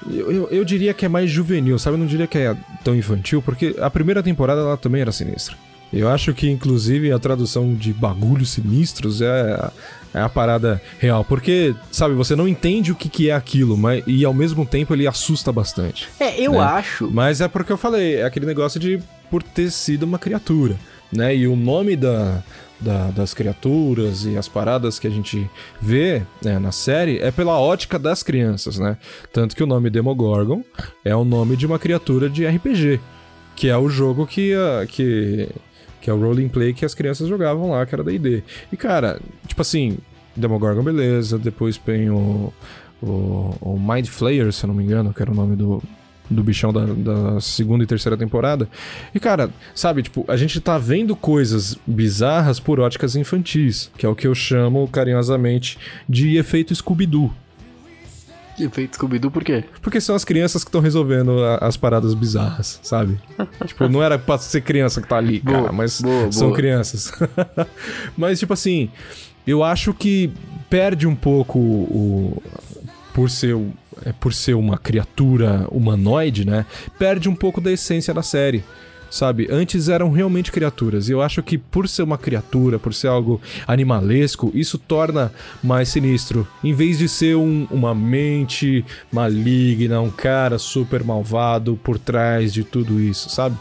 [0.09, 1.97] Eu, eu, eu diria que é mais juvenil, sabe?
[1.97, 5.57] Eu não diria que é tão infantil, porque a primeira temporada ela também era sinistra.
[5.93, 9.71] Eu acho que, inclusive, a tradução de bagulhos sinistros é,
[10.17, 11.25] é a parada real.
[11.25, 14.95] Porque, sabe, você não entende o que, que é aquilo, mas, e ao mesmo tempo
[14.95, 16.09] ele assusta bastante.
[16.19, 16.59] É, eu Né?
[16.59, 17.09] acho.
[17.13, 18.99] Mas é porque eu falei, é aquele negócio de
[19.31, 20.77] por ter sido uma criatura,
[21.13, 21.35] né?
[21.37, 22.43] E o nome da,
[22.81, 25.49] da- das criaturas e as paradas que a gente
[25.81, 28.97] vê né, na série é pela ótica das crianças, né?
[29.33, 30.63] Tanto que o nome Demogorgon
[31.05, 33.01] é o nome de uma criatura de RPG,
[33.57, 35.49] que é o jogo que, a- que,
[36.07, 38.45] que é o Rolling Play que as crianças jogavam lá, que era D&D.
[38.71, 39.99] E cara, tipo assim,
[40.37, 42.53] Demogorgon beleza, depois tem o,
[43.03, 45.83] o, o Mind Flayer, se eu não me engano, que era o nome do,
[46.31, 48.69] do bichão da, da segunda e terceira temporada.
[49.13, 54.09] E, cara, sabe, tipo, a gente tá vendo coisas bizarras por óticas infantis, que é
[54.09, 55.77] o que eu chamo carinhosamente
[56.09, 57.35] de efeito Scooby-Doo.
[58.65, 59.65] Efeito Scooby-Doo, por quê?
[59.83, 63.19] Porque são as crianças que estão resolvendo a- as paradas bizarras, sabe?
[63.67, 66.57] tipo, não era pra ser criança que tá ali, cara, Boa, mas boa, são boa.
[66.57, 67.13] crianças.
[68.17, 68.91] mas, tipo assim,
[69.47, 70.31] eu acho que
[70.71, 72.43] perde um pouco o.
[73.15, 73.57] Por ser,
[74.05, 76.67] é, por ser uma criatura humanoide, né?
[76.99, 78.63] Perde um pouco da essência da série.
[79.11, 79.49] Sabe?
[79.51, 81.09] Antes eram realmente criaturas.
[81.09, 85.89] E eu acho que por ser uma criatura, por ser algo animalesco, isso torna mais
[85.89, 86.47] sinistro.
[86.63, 92.63] Em vez de ser um- uma mente maligna, um cara super malvado por trás de
[92.65, 93.57] tudo isso, sabe?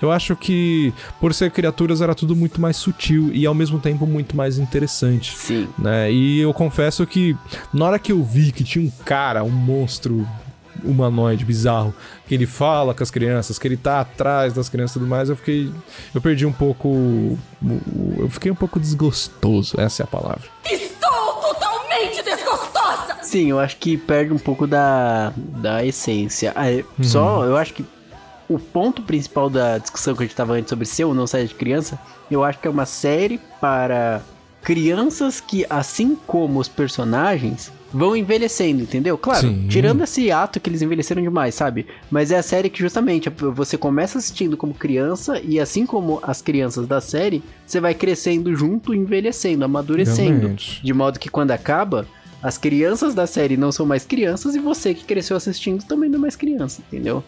[0.00, 4.06] Eu acho que por ser criaturas era tudo muito mais sutil e ao mesmo tempo
[4.06, 5.68] muito mais interessante Sim.
[5.78, 6.10] né?
[6.10, 7.36] E eu confesso que
[7.72, 10.26] na hora que eu vi que tinha um cara, um monstro
[10.84, 11.94] humanoide bizarro,
[12.26, 15.28] que ele fala com as crianças, que ele tá atrás das crianças e tudo mais,
[15.28, 15.72] eu fiquei.
[16.14, 17.38] Eu perdi um pouco.
[18.18, 20.42] Eu fiquei um pouco desgostoso, essa é a palavra.
[20.70, 23.16] Estou totalmente desgostosa!
[23.22, 26.52] Sim, eu acho que perde um pouco da, da essência.
[26.56, 27.84] Ah, é- Só, eu acho que
[28.48, 31.46] o ponto principal da discussão que a gente tava antes sobre ser ou não série
[31.46, 31.96] de criança,
[32.28, 34.20] eu acho que é uma série para
[34.62, 39.18] crianças que, assim como os personagens, vão envelhecendo, entendeu?
[39.18, 39.66] Claro, Sim.
[39.68, 41.86] tirando esse ato que eles envelheceram demais, sabe?
[42.10, 46.40] Mas é a série que justamente você começa assistindo como criança e assim como as
[46.40, 50.38] crianças da série, você vai crescendo junto, envelhecendo, amadurecendo.
[50.38, 50.80] Realmente.
[50.84, 52.06] De modo que quando acaba,
[52.42, 56.18] as crianças da série não são mais crianças e você que cresceu assistindo também não
[56.18, 57.24] é mais criança, entendeu?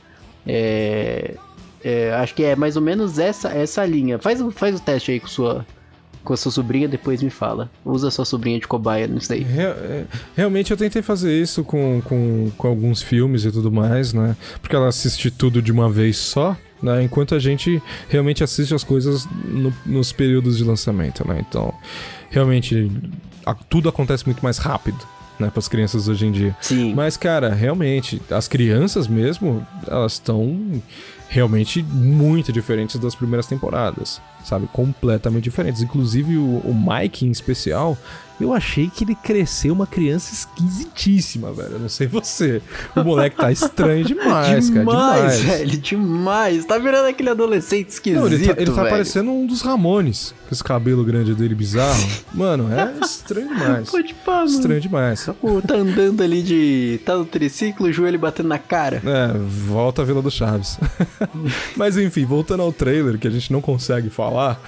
[0.47, 1.35] É,
[1.85, 4.19] é, acho que é mais ou menos essa essa linha.
[4.19, 5.67] Faz, o- faz o teste aí com sua
[6.25, 7.71] com a sua sobrinha, depois me fala.
[7.85, 9.43] Usa a sua sobrinha de cobaia nisso aí.
[9.43, 10.05] Re- é,
[10.37, 14.37] realmente eu tentei fazer isso com, com, com alguns filmes e tudo mais, né?
[14.61, 17.03] Porque ela assiste tudo de uma vez só, né?
[17.03, 21.45] Enquanto a gente realmente assiste as coisas no- nos períodos de lançamento, né?
[21.49, 21.75] Então,
[22.31, 22.91] realmente,
[23.45, 24.99] a- tudo acontece muito mais rápido,
[25.39, 25.49] né?
[25.51, 26.57] Para as crianças hoje em dia.
[26.61, 26.95] Sim.
[26.95, 30.81] Mas, cara, realmente, as crianças mesmo, elas estão
[31.33, 34.69] realmente muito diferentes das primeiras temporadas, sabe?
[34.71, 35.81] Completamente diferentes.
[35.81, 37.97] Inclusive, o, o Mike, em especial,
[38.43, 41.73] eu achei que ele cresceu uma criança esquisitíssima, velho.
[41.73, 42.61] Eu não sei você.
[42.97, 44.81] O moleque tá estranho demais, cara.
[44.81, 45.59] demais, Demais.
[45.59, 46.65] velho, demais.
[46.65, 50.55] Tá virando aquele adolescente esquisito, Não, ele tá, ele tá parecendo um dos Ramones, com
[50.55, 52.05] esse cabelo grande dele bizarro.
[52.35, 53.91] Mano, é estranho demais.
[53.91, 54.45] Pode pá.
[54.45, 55.29] Estranho demais.
[55.41, 57.01] Pô, tá andando ali de...
[57.05, 59.03] Tá no triciclo, o joelho batendo na cara.
[59.05, 60.79] É, volta a Vila do Chaves.
[61.77, 64.61] Mas enfim, voltando ao trailer, que a gente não consegue falar,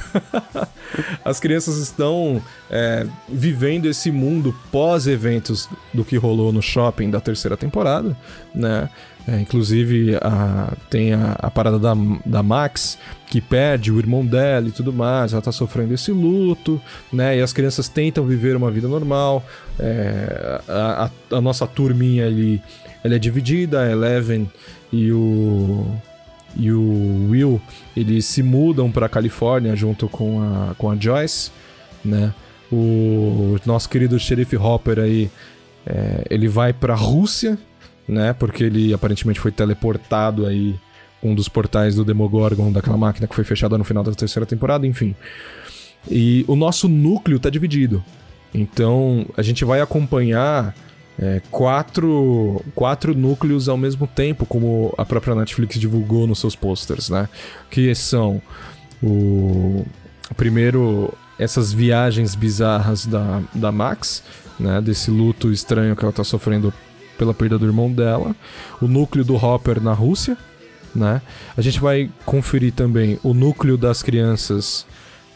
[1.24, 7.56] as crianças estão é, vivendo esse mundo pós-eventos do que rolou no shopping da terceira
[7.56, 8.16] temporada,
[8.54, 8.88] né?
[9.26, 11.94] É, inclusive, a- tem a, a parada da,
[12.26, 16.78] da Max, que perde o irmão dela e tudo mais, ela tá sofrendo esse luto,
[17.10, 17.38] né?
[17.38, 19.42] E as crianças tentam viver uma vida normal.
[19.80, 22.60] É, a, a- nossa turminha ali,
[23.02, 24.50] ela é dividida, a Eleven
[24.92, 25.86] e o
[26.56, 27.60] e o Will,
[27.96, 31.50] eles se mudam pra Califórnia junto com a, com a Joyce,
[32.04, 32.32] né?
[32.72, 35.30] O nosso querido xerife Hopper aí,
[35.86, 37.58] é, ele vai pra Rússia,
[38.08, 38.32] né?
[38.32, 40.74] Porque ele aparentemente foi teleportado aí
[41.22, 44.86] um dos portais do Demogorgon, daquela máquina que foi fechada no final da terceira temporada,
[44.86, 45.14] enfim.
[46.10, 48.04] E o nosso núcleo tá dividido.
[48.52, 50.74] Então a gente vai acompanhar
[51.18, 57.08] é, quatro, quatro núcleos ao mesmo tempo, como a própria Netflix divulgou nos seus posters,
[57.08, 57.28] né?
[57.70, 58.40] Que são
[59.02, 59.84] o,
[60.30, 64.22] o primeiro essas viagens bizarras da, da Max,
[64.58, 64.80] né?
[64.80, 66.72] Desse luto estranho que ela tá sofrendo
[67.18, 68.34] pela perda do irmão dela,
[68.80, 70.36] o núcleo do Hopper na Rússia,
[70.94, 71.20] né?
[71.56, 74.86] A gente vai conferir também o núcleo das crianças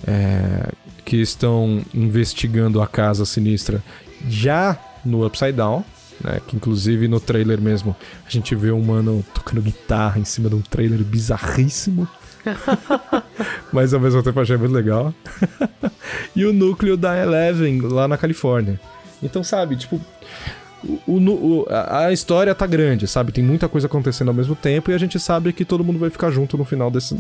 [0.07, 0.73] é,
[1.05, 3.83] que estão investigando a casa sinistra
[4.29, 5.85] já no Upside Down,
[6.23, 6.41] né?
[6.47, 7.97] Que inclusive no trailer mesmo
[8.27, 12.09] a gente vê um mano tocando guitarra em cima de um trailer bizarríssimo.
[13.73, 15.13] Mas ao mesmo tempo achei muito legal.
[16.35, 18.81] e o núcleo da Eleven lá na Califórnia.
[19.23, 20.01] Então, sabe, tipo,
[21.07, 23.33] o- o a história tá grande, sabe?
[23.33, 26.11] Tem muita coisa acontecendo ao mesmo tempo e a gente sabe que todo mundo vai
[26.11, 27.17] ficar junto no final desse,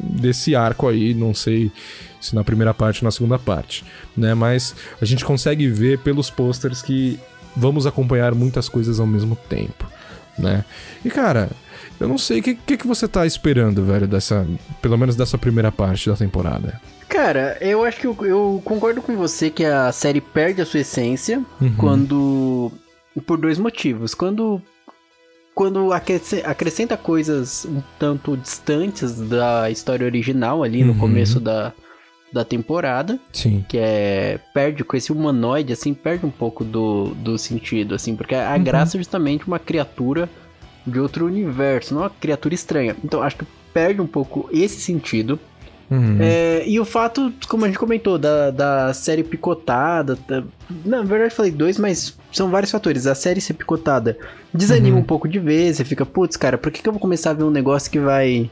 [0.00, 1.14] desse arco aí.
[1.14, 1.72] Não sei
[2.20, 3.84] se na primeira parte ou na segunda parte,
[4.16, 4.34] né?
[4.34, 7.18] Mas a gente consegue ver pelos posters que
[7.56, 9.86] vamos acompanhar muitas coisas ao mesmo tempo,
[10.38, 10.64] né?
[11.04, 11.50] E cara,
[12.02, 14.46] eu não sei o que, que, que você tá esperando, velho, dessa.
[14.80, 16.80] Pelo menos dessa primeira parte da temporada.
[17.08, 20.80] Cara, eu acho que eu, eu concordo com você que a série perde a sua
[20.80, 21.74] essência Uhum.
[21.76, 22.72] quando.
[23.26, 24.14] Por dois motivos.
[24.14, 24.60] Quando.
[25.54, 30.98] Quando acresce- acrescenta coisas um tanto distantes da história original ali no Uhum.
[30.98, 31.74] começo da,
[32.32, 33.62] da temporada, Sim.
[33.68, 34.40] que é.
[34.54, 38.64] Perde com esse humanoide, assim, perde um pouco do, do sentido, assim, porque a Uhum.
[38.64, 40.26] graça é justamente uma criatura
[40.86, 42.96] de outro universo, não uma criatura estranha.
[43.04, 45.38] Então acho que perde um pouco esse sentido.
[45.90, 46.16] Uhum.
[46.20, 50.16] É, e o fato, como a gente comentou, da, da série picotada.
[50.26, 50.42] da-
[50.86, 53.06] na verdade, eu falei dois, mas são vários fatores.
[53.06, 54.16] A série ser picotada
[54.54, 55.02] desanima Uhum.
[55.02, 55.74] um pouco de ver.
[55.74, 57.98] Você fica, putz, cara, por que, que eu vou começar a ver um negócio que
[58.00, 58.50] vai.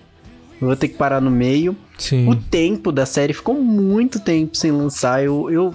[0.61, 1.75] Eu vou ter que parar no meio.
[1.97, 2.29] Sim.
[2.29, 5.25] O tempo da série ficou muito tempo sem lançar.
[5.25, 5.51] Eu.
[5.51, 5.75] eu...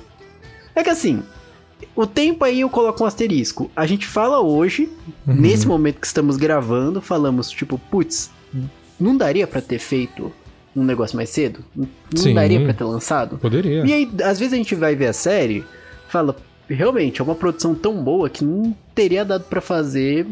[0.75, 1.23] É que assim.
[1.95, 3.69] O tempo aí eu coloco um asterisco.
[3.75, 4.89] A gente fala hoje,
[5.27, 5.35] Uhum.
[5.35, 8.29] nesse momento que estamos gravando, falamos tipo, putz,
[8.99, 10.31] não daria pra ter feito
[10.75, 11.59] um negócio mais cedo?
[11.75, 12.33] Não Sim.
[12.33, 13.37] daria pra ter lançado?
[13.37, 13.85] Poderia.
[13.85, 15.63] E aí, às vezes a gente vai ver a série,
[16.09, 16.35] fala,
[16.69, 20.25] realmente, é uma produção tão boa que não teria dado pra fazer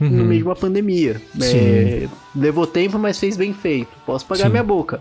[0.00, 0.24] no Uhum.
[0.26, 1.20] meio de uma pandemia.
[1.42, 3.88] É, levou tempo, mas fez bem feito.
[4.06, 4.50] Posso pagar Sim.
[4.50, 5.00] minha boca.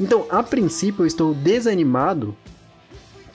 [0.00, 2.36] Então, a princípio, eu estou desanimado.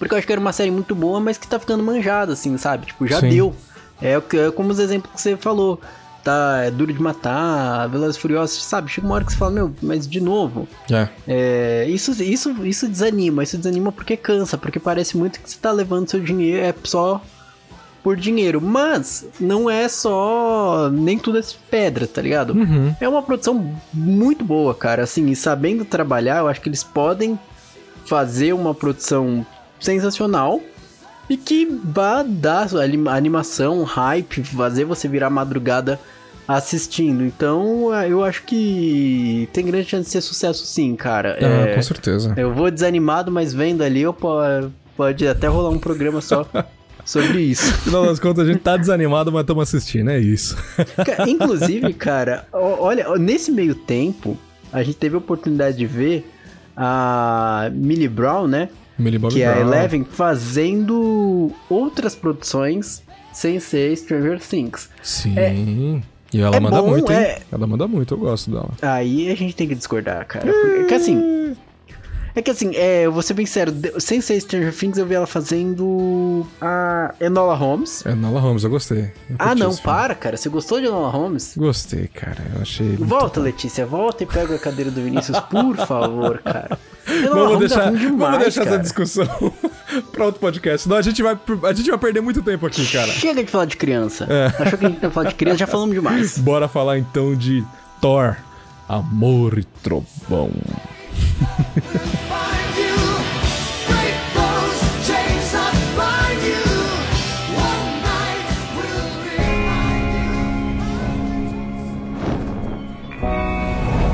[0.04, 2.58] Porque eu acho que era uma série muito boa, mas que tá ficando manjada, assim,
[2.58, 2.88] sabe?
[2.88, 3.30] Tipo, já Sim.
[3.30, 3.56] deu.
[4.02, 5.80] É, é como os exemplos que você falou.
[6.24, 8.90] Tá, é duro de matar, Velozes Furiosos, sabe?
[8.90, 10.70] Chega uma hora que você fala, meu, mas de novo.
[10.90, 11.10] É.
[11.28, 15.70] É, isso, isso, isso desanima, isso desanima porque cansa, porque parece muito que você tá
[15.70, 17.22] levando seu dinheiro, é só
[18.04, 18.62] por dinheiro.
[18.62, 20.90] Mas não é só.
[20.92, 22.54] Nem tudo é pedra, tá ligado?
[22.54, 22.96] Uhum.
[23.00, 25.04] É uma produção muito boa, cara.
[25.04, 27.38] Assim, e sabendo trabalhar, eu acho que eles podem
[28.06, 29.46] fazer uma produção
[29.84, 30.62] sensacional
[31.30, 31.68] e que
[32.82, 36.00] anim- animação, hype, fazer você virar madrugada
[36.48, 37.24] assistindo.
[37.24, 41.38] Então, eh, eu acho que tem grande chance de ser sucesso sim, cara.
[41.42, 42.34] Ah, É, com certeza.
[42.36, 44.38] eu vou desanimado, mas vendo ali, eu po-
[44.98, 46.46] pode até rolar um programa só
[47.06, 47.66] sobre isso.
[47.72, 50.58] No final das contas, a gente tá desanimado, mas estamos assistindo, é isso.
[51.28, 54.38] Inclusive, cara, olha, nesse meio tempo,
[54.72, 56.30] a gente teve a oportunidade de ver
[56.76, 58.68] a Millie Brown, né?
[58.98, 59.60] Millie Bobby que é a.
[59.60, 63.02] Eleven fazendo outras produções
[63.34, 64.90] sem ser Stranger Things.
[65.02, 66.04] Sim.
[66.34, 67.18] E ela é manda bom, muito, hein?
[67.20, 68.70] é- Ela manda muito, eu gosto dela.
[68.82, 70.52] Aí a gente tem que discordar, cara.
[70.52, 71.56] Porque assim.
[72.36, 75.14] É que assim, é, eu vou ser bem sério, sem ser Stranger Things, eu vi
[75.14, 78.04] ela fazendo a Enola Holmes.
[78.06, 79.12] É Nala Holmes, eu gostei.
[79.30, 80.36] Eu Ah, não, para, cara.
[80.36, 81.54] Você gostou de Enola Holmes?
[81.56, 82.38] Gostei, cara.
[82.56, 82.96] Eu achei.
[82.96, 83.40] Volta.
[83.40, 86.78] Letícia, volta e pega a cadeira do Vinícius, por favor, cara.
[87.08, 88.82] Enola Vamos Holmes é deixar, ruim demais, vamos deixar essa cara.
[88.82, 89.54] discussão
[90.12, 90.84] pra outro podcast.
[90.84, 93.12] Senão a gente, vai, a gente vai perder muito tempo aqui, cara.
[93.12, 94.26] Chega de falar de criança.
[94.30, 94.48] É.
[94.64, 96.38] Achou que a gente ia falar de criança, já falamos demais.
[96.40, 97.64] Bora falar então de
[98.02, 98.36] Thor,
[98.90, 100.50] Amor e Trovão.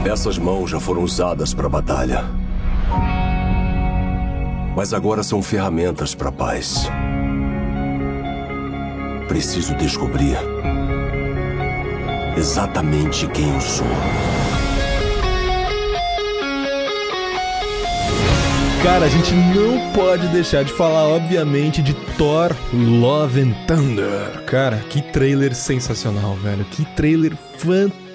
[0.10, 2.26] Essas mãos já foram usadas para batalha.
[4.76, 6.90] Mas agora são ferramentas para paz.
[9.28, 10.36] Preciso descobrir
[12.36, 13.86] exatamente quem eu sou.
[18.82, 24.44] Cara, a gente não pode deixar de falar, obviamente, de Thor Love and Thunder.
[24.48, 26.66] Cara, que trailer sensacional, velho.
[26.66, 28.09] Que trailer fantástico.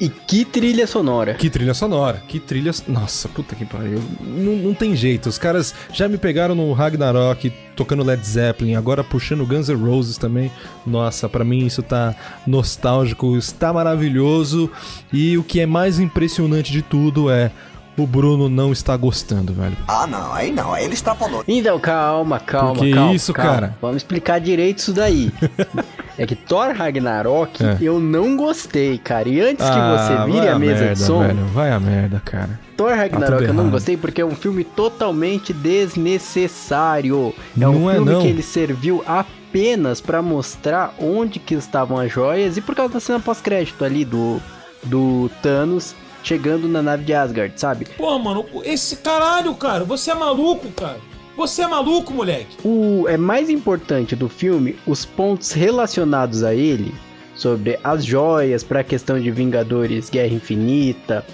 [0.00, 1.34] E que trilha sonora.
[1.34, 2.72] Que trilha sonora, que trilha.
[2.88, 4.02] Nossa, puta que pariu.
[4.20, 5.28] Não, não tem jeito.
[5.28, 10.18] Os caras já me pegaram no Ragnarok tocando Led Zeppelin, agora puxando Guns N' Roses
[10.18, 10.50] também.
[10.86, 12.14] Nossa, pra mim isso tá
[12.46, 14.70] nostálgico, está maravilhoso.
[15.12, 17.50] E o que é mais impressionante de tudo é.
[17.96, 19.76] O Bruno não está gostando, velho.
[19.86, 21.44] Ah, não, aí não, aí ele extrapolou.
[21.46, 23.14] Então, calma, calma, Por que calma.
[23.14, 23.52] isso, calma.
[23.52, 23.78] cara?
[23.80, 25.32] Vamos explicar direito isso daí.
[26.18, 27.78] é que Thor Ragnarok É.
[27.80, 29.28] eu não gostei, cara.
[29.28, 31.80] E antes que você Ah, vire vai a mesa merda, de som, Velho, vai a
[31.80, 32.60] merda, cara.
[32.76, 37.34] Thor Ragnarok tudo eu não gostei porque é um filme totalmente desnecessário.
[37.56, 38.20] É Não um é, filme não.
[38.22, 43.00] que ele serviu apenas pra mostrar onde que estavam as joias e por causa da
[43.00, 44.40] cena pós-crédito ali do,
[44.82, 47.86] do Thanos chegando na nave de Asgard, sabe?
[47.98, 50.96] Pô, mano, esse caralho, cara, você é maluco, cara.
[51.36, 52.56] Você é maluco, moleque.
[52.64, 56.94] O é mais importante do filme os pontos relacionados a ele
[57.34, 61.26] sobre as joias para a questão de Vingadores Guerra Infinita,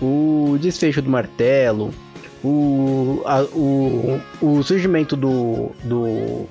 [0.00, 1.90] o desfecho do martelo,
[2.44, 6.44] o, a- o, o surgimento do, do,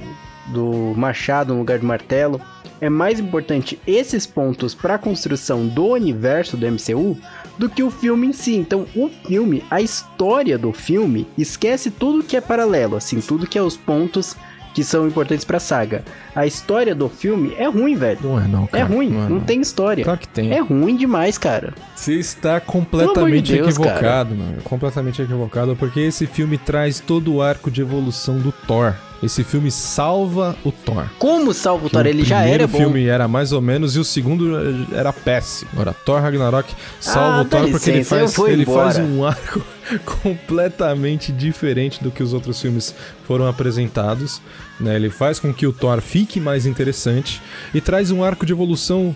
[0.47, 2.41] do machado no lugar do martelo.
[2.81, 7.17] É mais importante esses pontos para a construção do universo do MCU
[7.57, 8.55] do que o filme em si.
[8.55, 13.57] Então, o filme, a história do filme, esquece tudo que é paralelo, assim, tudo que
[13.57, 14.35] é os pontos
[14.75, 16.03] que são importantes pra saga.
[16.35, 18.19] A história do filme é ruim, velho.
[18.21, 18.83] Não é, não, É cara.
[18.85, 20.03] ruim, é, não tem história.
[20.03, 20.51] Claro que tem.
[20.51, 21.73] É ruim demais, cara.
[21.95, 24.61] Você está completamente de Deus, equivocado, mano.
[24.63, 28.93] Completamente equivocado, porque esse filme traz todo o arco de evolução do Thor.
[29.23, 31.05] Esse filme salva o Thor.
[31.17, 32.05] Como salva o Thor?
[32.05, 32.77] o Ele já era bom.
[32.77, 35.71] filme era mais ou menos e o segundo era péssimo.
[35.73, 39.61] Agora, Thor Ragnarok salva Ah, o Thor porque ele licença, faz, ele faz um arco
[40.21, 42.93] completamente diferente do que os outros filmes
[43.25, 44.41] foram apresentados.
[44.79, 44.95] Né?
[44.95, 47.41] Ele faz com que o Thor fique mais interessante
[47.73, 49.15] e traz um arco de evolução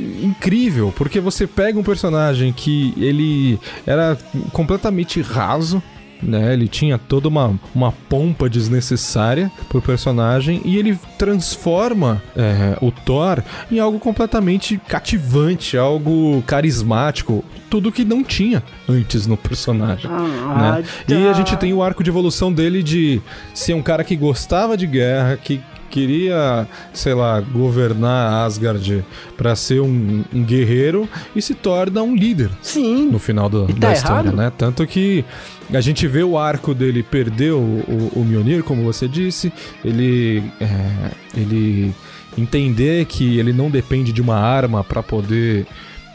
[0.00, 4.16] incrível, porque você pega um personagem que ele era
[4.52, 5.82] completamente raso,
[6.22, 6.52] né?
[6.52, 13.42] Ele tinha toda uma, uma pompa desnecessária pro personagem e ele transforma é, o Thor
[13.70, 20.10] em algo completamente cativante, algo carismático, tudo que não tinha antes no personagem.
[20.10, 20.84] Ah, né?
[21.08, 21.32] E a tá.
[21.34, 23.20] gente tem o arco de evolução dele de
[23.54, 25.60] ser um cara que gostava de guerra, que
[25.90, 29.04] queria, sei lá, governar Asgard
[29.36, 33.08] pra ser um, um guerreiro e se torna um líder Sim.
[33.10, 34.36] no final do- E da tá história, errado?
[34.36, 34.52] né?
[34.58, 35.24] Tanto que
[35.72, 39.52] A gente vê o arco dele perder o, o, o como você disse.
[39.84, 41.94] Ele, é, ele
[42.38, 45.66] entender que ele não depende de uma arma para poder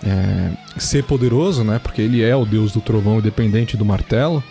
[0.03, 1.79] é, ser poderoso, né?
[1.79, 4.43] Porque ele é o deus do trovão independente do martelo,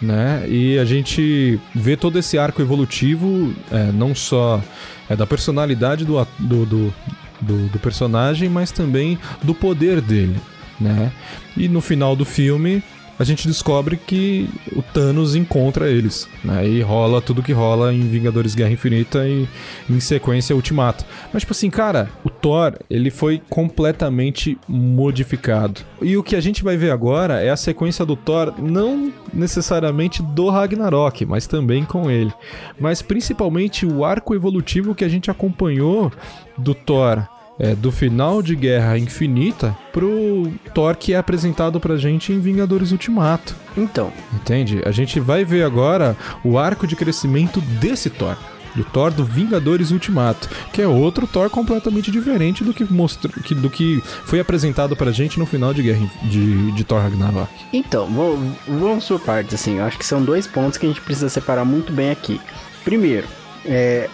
[0.00, 0.44] né?
[0.48, 4.62] E a gente vê todo esse arco evolutivo, é, não só
[5.08, 6.94] é, da personalidade do, do, do,
[7.68, 10.36] do personagem, mas também do poder dele,
[10.80, 11.12] né?
[11.56, 12.82] E no final do filme
[13.18, 16.66] a gente descobre que o Thanos encontra eles, né?
[16.66, 19.48] E rola tudo que rola em Vingadores Guerra Infinita e
[19.90, 21.04] em sequência Ultimato.
[21.32, 25.80] Mas tipo assim, cara, o Thor, ele foi completamente modificado.
[26.00, 30.22] E o que a gente vai ver agora é a sequência do Thor, não necessariamente
[30.22, 32.32] do Ragnarok, mas também com ele.
[32.78, 36.12] Mas principalmente o arco evolutivo que a gente acompanhou
[36.56, 37.26] do Thor
[37.58, 42.92] é, do final de Guerra Infinita pro Thor que é apresentado pra gente em Vingadores
[42.92, 43.54] Ultimato.
[43.76, 44.80] Então, Entende?
[44.84, 48.36] A gente vai ver agora o arco de crescimento desse Thor.
[48.74, 53.54] Do Thor do Vingadores Ultimato, que é outro Thor completamente diferente do que, mostrou, que,
[53.54, 57.50] do que foi apresentado pra gente no final de Guerra de, de Thor Ragnarok.
[57.72, 59.78] Então, vamos, vamos por partes, assim.
[59.78, 62.40] Eu acho que são dois pontos que a gente precisa separar muito bem aqui.
[62.84, 63.26] Primeiro,
[63.64, 64.08] é,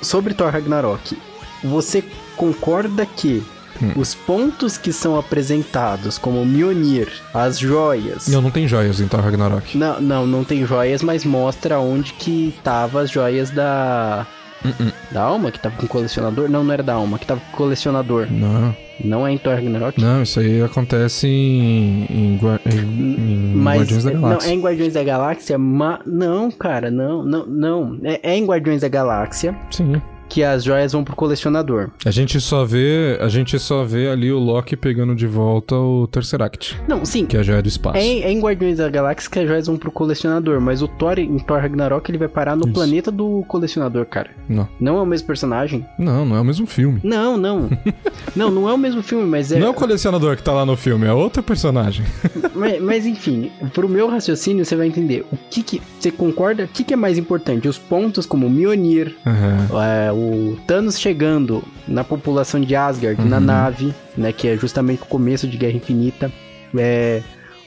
[0.00, 1.18] sobre Thor Ragnarok,
[1.64, 2.02] você
[2.36, 3.42] concorda que
[3.82, 3.92] Hum.
[3.96, 8.28] os pontos que são apresentados, como Mjolnir, as joias.
[8.28, 9.76] Não, não tem joias em Thor Ragnarok.
[9.76, 14.24] Não, não, não tem joias, mas mostra onde que tava as joias da.
[14.64, 14.92] Uh-uh.
[15.10, 16.48] Da alma, que tava com colecionador?
[16.48, 18.28] Não, não era da alma, que tava com colecionador.
[18.30, 20.00] Não, Não é em Thor Ragnarok?
[20.00, 24.48] não, isso aí acontece em, em, em- em Mas Guardiões da não, Galáxia.
[24.50, 27.98] é em Guardiões da Galáxia, mas não, cara, não, não, não.
[28.04, 30.00] É, é em Guardiões da Galáxia Sim.
[30.32, 31.90] Que as joias vão pro colecionador.
[32.06, 36.06] A gente só vê, a gente só vê ali o Loki pegando de volta o
[36.06, 37.26] Tesseract, Não, sim.
[37.26, 37.98] que é a joia do espaço.
[37.98, 40.88] É, em- é em Guardiões da Galáxia que as joias vão pro colecionador, mas o
[40.88, 42.72] Thor em Thor Ragnarok ele vai parar no Isso.
[42.72, 44.30] planeta do colecionador, cara.
[44.48, 44.66] Não.
[44.80, 45.84] Não é o mesmo personagem?
[45.98, 46.98] Não, não é o mesmo filme.
[47.04, 47.68] Não, não.
[48.34, 49.58] não, não é o mesmo filme, mas é.
[49.58, 52.04] Não é o colecionador que tá lá no filme, é outro personagem.
[52.54, 55.26] mas, mas enfim, pro meu raciocínio você vai entender.
[55.30, 55.82] O que que.
[56.00, 56.64] Você concorda?
[56.64, 57.68] O que que é mais importante?
[57.68, 59.68] Os pontos como Mjolnir, Aham.
[60.08, 60.21] é, o
[60.66, 63.42] Thanos chegando na população de Asgard, na Uhum.
[63.44, 64.32] nave, né?
[64.32, 66.32] Que é justamente o começo de Guerra Infinita.
[66.76, 67.22] É,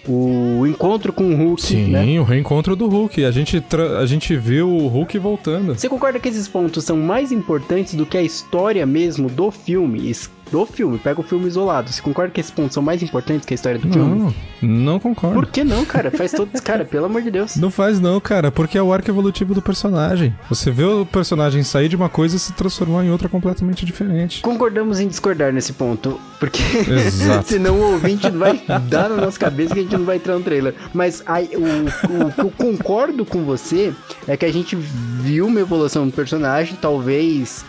[0.08, 2.20] o encontro com o Hulk, Sim, né?
[2.20, 3.24] o reencontro do Hulk.
[3.26, 3.64] A gente,
[4.00, 5.74] a gente viu o Hulk voltando.
[5.76, 10.10] Você concorda que esses pontos são mais importantes do que a história mesmo do filme?
[10.10, 11.92] Es- Do filme, pega o filme isolado.
[11.92, 14.20] Você concorda que esses pontos são mais importantes que a história do filme?
[14.20, 15.36] Não, não concordo.
[15.36, 16.12] Por que não, cara?
[16.12, 16.50] Faz todo.
[16.66, 17.56] Cara, pelo amor de Deus.
[17.58, 20.36] Não faz não, cara, porque é o arco evolutivo do personagem.
[20.50, 24.42] Você vê o personagem sair de uma coisa e se transformar em outra completamente diferente.
[24.42, 26.62] Concordamos em discordar nesse ponto, porque
[27.46, 30.44] senão o ouvinte vai dar na nossa cabeça que a gente não vai entrar no
[30.44, 30.74] trailer.
[30.94, 33.94] Mas aí, o, o que eu concordo com você
[34.28, 37.64] é que a gente viu uma evolução do personagem, talvez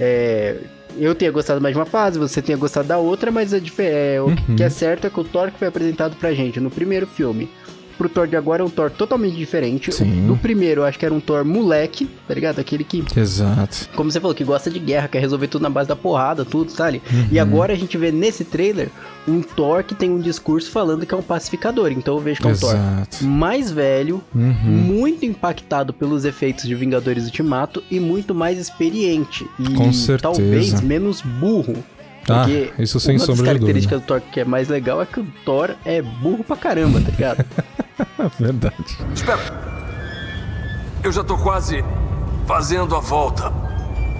[0.00, 0.56] é,
[1.00, 4.20] eu tenha gostado mais de uma fase, você tenha gostado da outra, mas a é,
[4.20, 4.56] o Uhum.
[4.56, 7.48] que é certo é que o Thor que foi apresentado pra gente no primeiro filme.
[8.00, 9.92] Pro Thor de agora é um Thor totalmente diferente.
[9.92, 10.26] Sim.
[10.26, 12.58] Do primeiro eu acho que era um Thor moleque, tá ligado?
[12.58, 13.90] Aquele que Exato.
[13.94, 16.70] como você falou, que gosta de guerra, quer resolver tudo na base da porrada, tudo,
[16.72, 17.02] sabe?
[17.30, 18.88] E agora a gente vê nesse trailer
[19.28, 21.92] um Thor que tem um discurso falando que é um pacificador.
[21.92, 23.22] Então eu vejo que é um Thor Exato.
[23.24, 24.50] mais velho, Uhum.
[24.64, 29.46] muito impactado pelos efeitos de Vingadores Ultimato e muito mais experiente.
[29.58, 30.18] E Com certeza.
[30.22, 31.76] talvez menos burro.
[32.28, 35.02] Ah, Porque isso sem uma das sombra de características do Thor que é mais legal
[35.02, 37.44] é que o Thor é burro pra caramba, tá ligado?
[38.38, 38.98] Verdade.
[39.14, 39.40] Espera.
[41.02, 41.82] Eu já tô quase
[42.46, 43.52] fazendo a volta.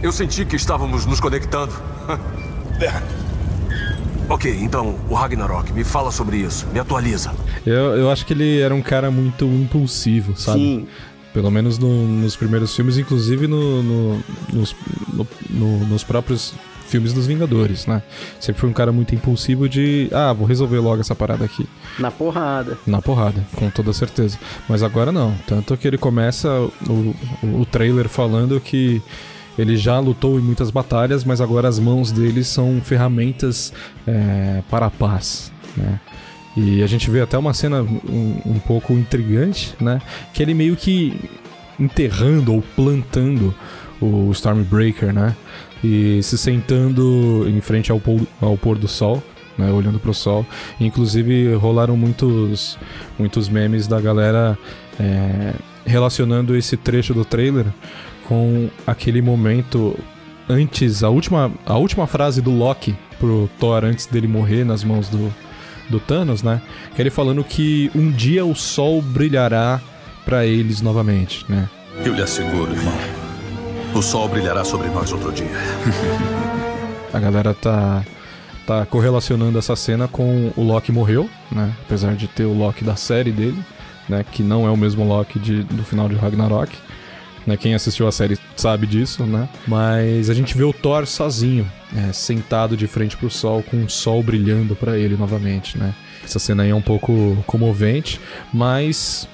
[0.03, 1.73] Eu senti que estávamos nos conectando.
[4.29, 6.67] ok, então, o Ragnarok, me fala sobre isso.
[6.73, 7.33] Me atualiza.
[7.67, 10.59] Eu, eu acho que ele era um cara muito impulsivo, sabe?
[10.59, 10.87] Sim.
[11.35, 14.21] Pelo menos no- nos primeiros filmes, inclusive no- no-
[14.53, 14.75] nos,
[15.13, 16.55] no- no- nos próprios
[16.91, 18.03] filmes dos Vingadores, né?
[18.39, 21.67] Sempre foi um cara muito impulsivo de, ah, vou resolver logo essa parada aqui.
[21.99, 22.77] Na porrada.
[22.87, 24.39] Na porrada, com toda certeza.
[24.69, 25.35] Mas agora não.
[25.47, 26.49] Tanto que ele começa
[26.89, 29.01] o, o, o trailer falando que
[29.59, 33.73] ele já lutou em muitas batalhas, mas agora as mãos dele são ferramentas
[34.07, 36.01] é, para a paz, né?
[36.57, 40.01] E a gente vê até uma cena um, um pouco intrigante, né?
[40.35, 41.31] Que ele meio que
[41.79, 43.55] enterrando ou plantando
[44.01, 45.37] o Stormbreaker, né?
[45.83, 49.23] E se sentando em frente ao, pôr- ao pôr do sol,
[49.57, 49.71] né?
[49.71, 50.45] Olhando pro sol.
[50.81, 52.79] Inclusive rolaram muitos,
[53.19, 54.59] muitos memes da galera
[54.99, 55.55] é,
[55.87, 57.67] relacionando esse trecho do trailer
[58.29, 59.99] com aquele momento
[60.49, 65.09] antes, a última, a última frase do Loki pro Thor antes dele morrer nas mãos
[65.09, 65.33] do,
[65.89, 66.61] do Thanos, né?
[66.95, 69.81] Que ele falando que um dia o sol brilhará
[70.25, 71.69] pra eles novamente, né?
[72.05, 73.20] Eu lhe asseguro, irmão.
[73.95, 75.51] O sol brilhará sobre nós outro dia.
[77.13, 78.05] A galera tá
[78.67, 81.75] tá correlacionando essa cena com o Loki morreu, né?
[81.85, 83.59] Apesar de ter o Loki da série dele,
[84.09, 84.25] né?
[84.31, 86.73] Que não é o mesmo Loki de, do final de Ragnarok.
[87.45, 87.57] Né?
[87.57, 89.49] Quem assistiu a série sabe disso, né?
[89.67, 91.67] Mas a gente vê o Thor sozinho,
[91.97, 95.93] é, sentado de frente pro sol, com o sol brilhando pra ele novamente, né?
[96.25, 98.21] Essa cena aí é um pouco comovente,
[98.53, 99.29] mas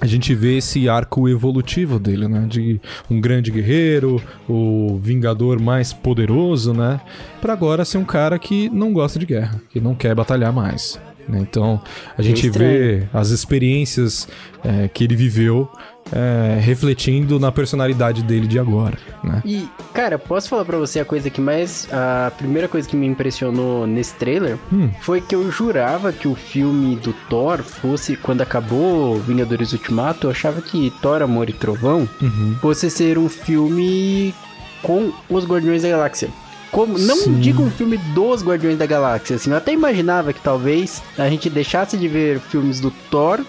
[0.00, 2.46] a gente vê esse arco evolutivo dele, né?
[2.48, 2.80] De
[3.10, 7.00] um grande guerreiro, o vingador mais poderoso, né?
[7.40, 10.98] Pra agora ser um cara que não gosta de guerra, que não quer batalhar mais.
[11.28, 11.38] né?
[11.40, 11.80] Então
[12.16, 14.26] a gente vê as experiências
[14.64, 15.68] é, que ele viveu
[16.12, 19.42] é, refletindo na personalidade dele de agora, né?
[19.44, 21.88] E, cara, posso falar pra você a coisa que mais.
[21.92, 24.90] A primeira coisa que me impressionou nesse trailer Hum.
[25.00, 28.16] foi que eu jurava que o filme do Thor fosse.
[28.16, 32.56] Quando acabou Vingadores Ultimato, eu achava que Thor, Amor e Trovão Uhum.
[32.60, 34.34] fosse ser um filme
[34.82, 36.28] com os Guardiões da Galáxia.
[36.70, 37.40] Como, não Sim.
[37.40, 41.50] digo um filme dos Guardiões da Galáxia, assim, eu até imaginava que talvez a gente
[41.50, 43.40] deixasse de ver filmes do Thor,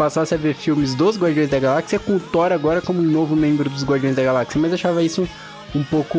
[0.00, 3.36] passasse a ver filmes dos Guardiões da Galáxia, com o Thor agora como um novo
[3.36, 5.28] membro dos Guardiões da Galáxia, mas achava isso
[5.74, 6.18] um pouco.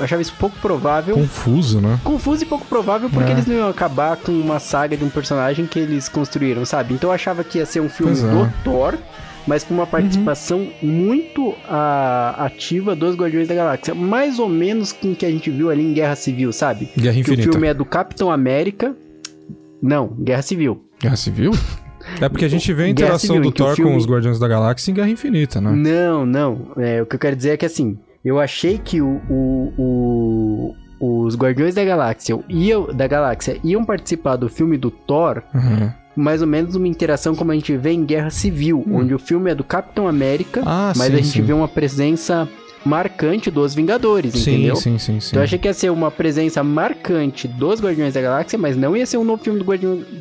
[0.00, 1.14] achava isso pouco provável.
[1.14, 2.00] Confuso, né?
[2.02, 3.32] Confuso e pouco provável porque É.
[3.34, 6.94] eles não iam acabar com uma saga de um personagem que eles construíram, sabe?
[6.94, 8.30] Então eu achava que ia ser um filme Pois é.
[8.30, 8.94] do Thor,
[9.46, 13.94] mas com uma participação muito ah, ativa dos Guardiões da Galáxia.
[13.94, 16.88] Mais ou menos com o que a gente viu ali em Guerra Civil, sabe?
[16.96, 17.52] Guerra que o Infinita.
[17.52, 18.96] filme é do Capitão América.
[19.82, 20.82] Não, Guerra Civil.
[20.98, 21.52] Guerra Civil?
[22.20, 24.06] É porque a gente vê a interação do em que o Thor filme- com os
[24.06, 25.70] Guardiões da Galáxia em Guerra Infinita, né?
[25.72, 26.58] Não, não.
[26.76, 31.24] É, o que eu quero dizer é que assim, eu achei que o, o- o-
[31.24, 35.90] os Guardiões da Galáxia, iam, da Galáxia iam participar do filme do Thor Uhum.
[36.16, 39.50] mais ou menos uma interação como a gente vê em Guerra Civil, onde o filme
[39.50, 40.64] é do Capitão América, Hum.
[40.66, 41.42] Ah, mas sim, a gente sim.
[41.42, 42.48] vê uma presença
[42.84, 44.76] marcante dos Vingadores, Sim, entendeu?
[44.76, 45.28] sim, sim, sim.
[45.30, 48.96] Então eu achei que ia ser uma presença marcante dos Guardiões da Galáxia, mas não
[48.96, 49.64] ia ser um novo filme do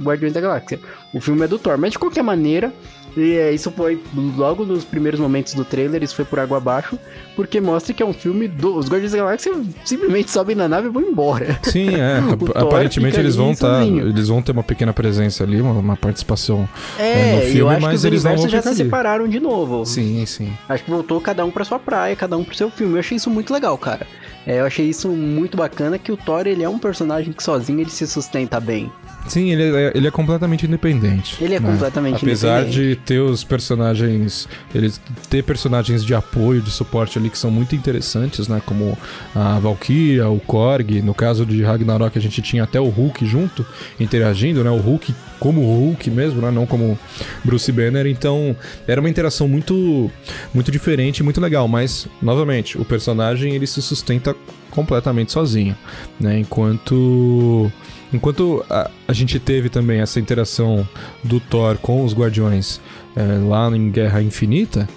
[0.03, 0.79] Guardiões da Galáxia.
[1.13, 2.73] O filme é do Thor, mas de qualquer maneira,
[3.17, 4.01] e, é, isso foi
[4.37, 6.97] logo nos primeiros momentos do trailer, isso foi por água abaixo,
[7.35, 9.53] porque mostra que é um filme dos Guardiões da Galáxia
[9.83, 11.59] simplesmente sobem na nave e vão embora.
[11.63, 12.19] Sim, é.
[12.55, 17.03] Aparentemente eles vão tá, eles vão ter uma pequena presença ali, uma, uma participação É,
[17.11, 18.77] é, no e eu filme, acho que mas os eles não vão já se ali.
[18.77, 19.85] separaram de novo.
[19.85, 20.51] Sim, sim.
[20.69, 22.93] Acho que voltou cada um pra sua praia, cada um pro seu filme.
[22.95, 24.05] Eu achei isso muito legal, cara.
[24.45, 27.81] É, eu achei isso muito bacana que o Thor, ele é um personagem que sozinho
[27.81, 28.91] ele se sustenta bem.
[29.27, 31.37] Sim, ele é, ele é completamente independente.
[31.43, 31.71] Ele é né?
[31.71, 32.89] completamente Apesar independente.
[32.89, 34.47] de ter os personagens.
[34.73, 34.99] Eles
[35.29, 38.61] ter personagens de apoio, de suporte ali que são muito interessantes, né?
[38.65, 38.97] Como
[39.35, 41.01] a Valkyria, o Korg.
[41.01, 43.65] No caso de Ragnarok, a gente tinha até o Hulk junto,
[43.99, 44.69] interagindo, né?
[44.69, 46.51] O Hulk como o Hulk mesmo, né?
[46.51, 46.97] Não como
[47.43, 48.07] Bruce Banner.
[48.07, 48.55] Então,
[48.87, 50.09] era uma interação muito,
[50.53, 51.67] muito diferente e muito legal.
[51.67, 54.35] Mas, novamente, o personagem ele se sustenta
[54.71, 55.75] completamente sozinho,
[56.19, 56.39] né?
[56.39, 57.71] Enquanto
[58.13, 60.87] enquanto a, a gente teve também essa interação
[61.23, 62.79] do Thor com os Guardiões
[63.15, 64.87] é, lá em Guerra Infinita,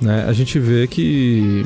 [0.00, 0.24] né?
[0.28, 1.64] A gente vê que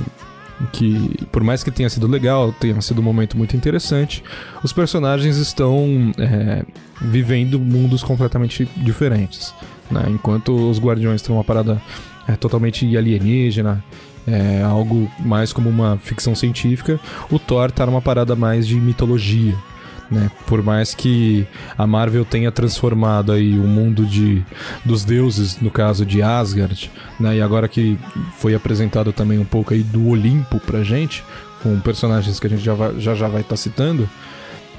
[0.72, 4.24] que por mais que tenha sido legal, tenha sido um momento muito interessante,
[4.62, 6.64] os personagens estão é,
[7.01, 9.55] vivendo mundos completamente diferentes,
[9.90, 10.05] né?
[10.09, 11.80] Enquanto os Guardiões têm uma parada
[12.26, 13.84] é, totalmente alienígena,
[14.26, 19.55] é algo mais como uma ficção científica, o Thor tá numa parada mais de mitologia,
[20.11, 20.30] né?
[20.46, 21.46] Por mais que
[21.76, 24.42] a Marvel tenha transformado aí o mundo de
[24.84, 26.90] dos deuses, no caso de Asgard,
[27.20, 27.36] né?
[27.36, 27.98] E agora que
[28.38, 31.22] foi apresentado também um pouco aí do Olimpo pra gente,
[31.62, 34.09] com personagens que a gente já vai- já, já vai estar citando,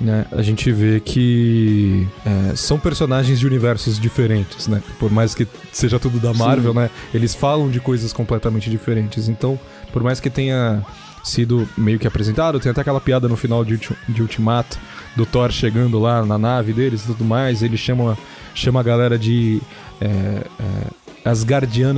[0.02, 0.26] né?
[0.32, 4.82] A gente vê que é, são personagens de universos diferentes, né?
[4.98, 6.90] Por mais que seja tudo da Marvel, né?
[7.14, 9.28] Eles falam de coisas completamente diferentes.
[9.28, 9.60] Então,
[9.92, 10.82] por mais que tenha
[11.24, 14.78] sido meio que apresentado, tem até aquela piada no final de, de Ultimato
[15.16, 17.62] do Thor chegando lá na nave deles e tudo mais.
[17.62, 18.18] Ele chama,
[18.56, 19.62] chama a galera de
[20.02, 20.88] é, é,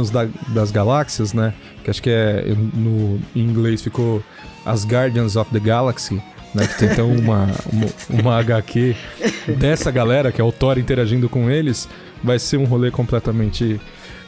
[0.10, 1.54] da- das Galáxias, né?
[1.84, 2.44] Que acho que é
[2.74, 4.24] no em inglês ficou
[4.66, 6.22] As Guardians of the Galaxy.
[6.54, 8.94] Né, que tem então uma, uma, uma HQ
[9.58, 11.88] dessa galera, que é o Thor interagindo com eles,
[12.22, 13.80] vai ser um rolê completamente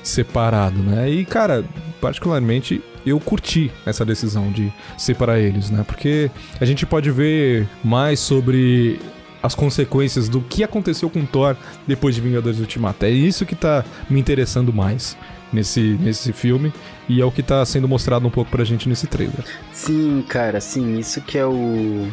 [0.03, 1.09] separado, né?
[1.09, 1.63] E, cara,
[2.01, 5.83] particularmente eu curti essa decisão de separar eles, né?
[5.85, 6.29] Porque
[6.59, 8.99] a gente pode ver mais sobre
[9.41, 13.05] as consequências do que aconteceu com Thor depois de Vingadores Ultimato.
[13.05, 15.17] É isso que tá me interessando mais
[15.51, 16.73] nesse, nesse filme
[17.09, 19.43] e é o que tá sendo mostrado um pouco pra gente nesse trailer.
[19.73, 22.07] Sim, cara, sim, isso que é o.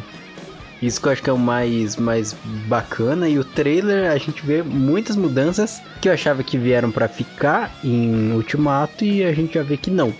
[0.81, 2.35] Isso que eu acho que é o mais, mais
[2.67, 3.29] bacana.
[3.29, 7.71] E o trailer a gente vê muitas mudanças que eu achava que vieram pra ficar
[7.83, 10.13] em Ultimato e a gente já vê que não.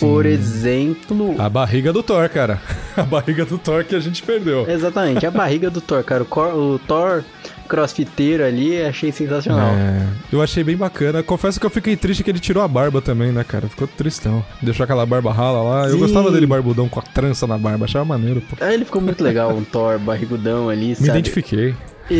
[0.00, 1.36] Por exemplo.
[1.38, 2.60] A barriga do Thor, cara.
[2.96, 4.68] A barriga do Thor que a gente perdeu.
[4.68, 6.24] Exatamente, a barriga do Thor, cara.
[6.24, 7.22] O Thor
[7.66, 9.70] crossfiteiro ali, achei sensacional.
[9.74, 11.22] É, eu achei bem bacana.
[11.22, 13.68] Confesso que eu fiquei triste que ele tirou a barba também, né, cara?
[13.68, 14.44] Ficou tristão.
[14.62, 15.86] Deixou aquela barba rala lá.
[15.86, 15.98] Eu Sim.
[15.98, 17.84] gostava dele barbudão com a trança na barba.
[17.84, 18.56] Achava maneiro, pô.
[18.64, 21.08] Aí ele ficou muito legal, um Thor barrigudão ali, Me sabe?
[21.10, 21.74] identifiquei.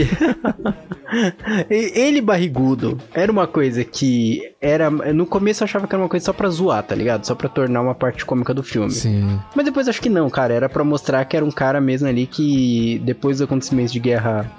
[1.70, 4.90] Ele barrigudo era uma coisa que era.
[4.90, 7.24] No começo eu achava que era uma coisa só pra zoar, tá ligado?
[7.24, 8.90] Só pra tornar uma parte cômica do filme.
[8.90, 9.38] Sim.
[9.54, 10.52] Mas depois acho que não, cara.
[10.54, 14.50] Era pra mostrar que era um cara mesmo ali que, depois dos acontecimentos de guerra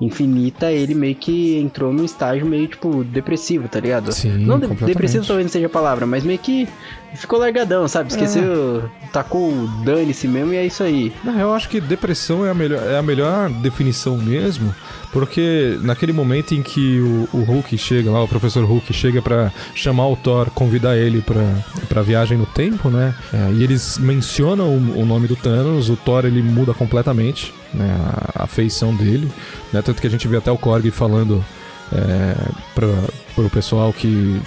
[0.00, 4.12] infinita, ele meio que entrou num estágio meio, tipo, depressivo, tá ligado?
[4.12, 6.68] Sim, Não, de- depressivo talvez não seja a palavra, mas meio que
[7.14, 8.10] ficou largadão, sabe?
[8.10, 11.12] Esqueceu, tacou o dane-se mesmo e é isso aí.
[11.38, 14.74] Eu acho que depressão é a melhor, é a melhor definição mesmo,
[15.12, 19.52] porque naquele momento em que o, o Hulk chega lá, o professor Hulk chega pra
[19.76, 21.42] chamar o Thor, convidar ele pra,
[21.88, 23.14] pra viagem no tempo, né?
[23.32, 27.96] É, e eles mencionam o, o nome do Thanos, o Thor ele muda completamente, né?
[28.36, 29.30] A, a feição dele,
[29.72, 29.82] né?
[29.82, 31.44] Tanto que a gente vê até o Korg falando
[31.92, 32.34] é,
[32.74, 32.88] pra,
[33.34, 34.40] pro pessoal que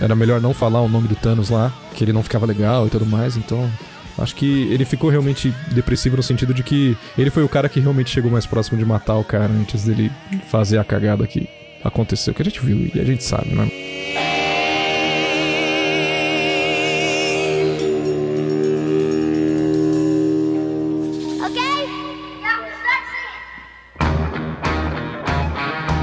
[0.00, 2.90] era melhor não falar o nome do Thanos lá, que ele não ficava legal e
[2.90, 3.70] tudo mais, então
[4.18, 7.80] acho que ele ficou realmente depressivo no sentido de que ele foi o cara que
[7.80, 10.10] realmente chegou mais próximo de matar o cara antes dele
[10.50, 11.48] fazer a cagada que
[11.82, 14.23] aconteceu, que a gente viu e a gente sabe, né?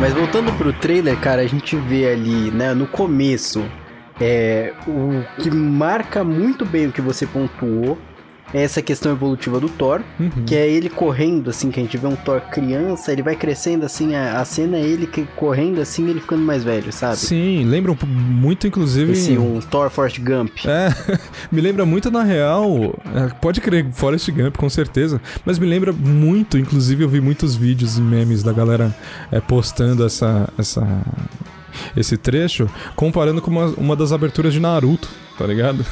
[0.01, 3.63] Mas voltando pro trailer, cara, a gente vê ali, né, no começo,
[4.19, 7.99] é, o que marca muito bem o que você pontuou
[8.53, 10.01] essa questão evolutiva do Thor,
[10.45, 13.85] que é ele correndo, assim, que a gente vê um Thor criança, ele vai crescendo,
[13.85, 17.17] assim, a, a cena é ele que, correndo, assim, ele ficando mais velho, sabe?
[17.17, 19.11] Sim, lembra muito, inclusive.
[19.13, 20.51] Esse um Thor Forrest Gump.
[20.65, 20.89] É,
[21.51, 22.93] me lembra muito na real.
[23.15, 25.21] é, pode crer, Forrest Gump, com certeza.
[25.45, 28.95] Mas me lembra muito, inclusive eu vi muitos vídeos e memes da galera
[29.31, 30.85] é, postando essa, essa,
[31.95, 35.09] esse trecho, comparando com uma, uma das aberturas de Naruto,
[35.41, 35.83] tá ligado?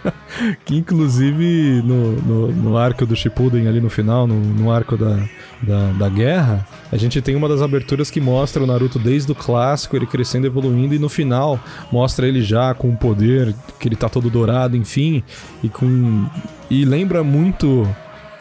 [0.64, 5.22] que inclusive no, no, no arco do Shippuden ali no final, no, no arco da,
[5.62, 9.34] da, da guerra, a gente tem uma das aberturas que mostra o Naruto desde o
[9.34, 11.60] clássico, ele crescendo, evoluindo, e no final
[11.92, 15.22] mostra ele já com o poder, que ele tá todo dourado, enfim,
[15.62, 16.26] e com.
[16.70, 17.86] E lembra muito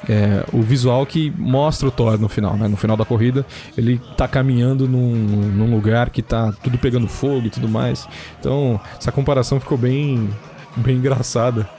[0.09, 2.67] é, o visual que mostra o Thor no final, né?
[2.67, 3.45] No final da corrida,
[3.77, 8.07] ele tá caminhando num, num lugar que tá tudo pegando fogo e tudo mais.
[8.39, 10.29] Então, essa comparação ficou bem.
[10.77, 11.69] Bem engraçada.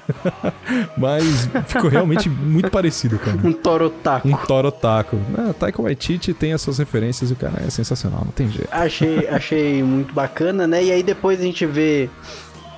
[0.97, 3.37] Mas ficou realmente muito parecido, cara.
[3.45, 4.27] Um Thor otaku.
[4.27, 5.19] Um Thor otaku.
[5.37, 8.71] Ah, Taika Waititi tem as suas referências e o cara é sensacional, não tem jeito.
[8.73, 10.83] Achei, achei muito bacana, né?
[10.83, 12.09] E aí depois a gente vê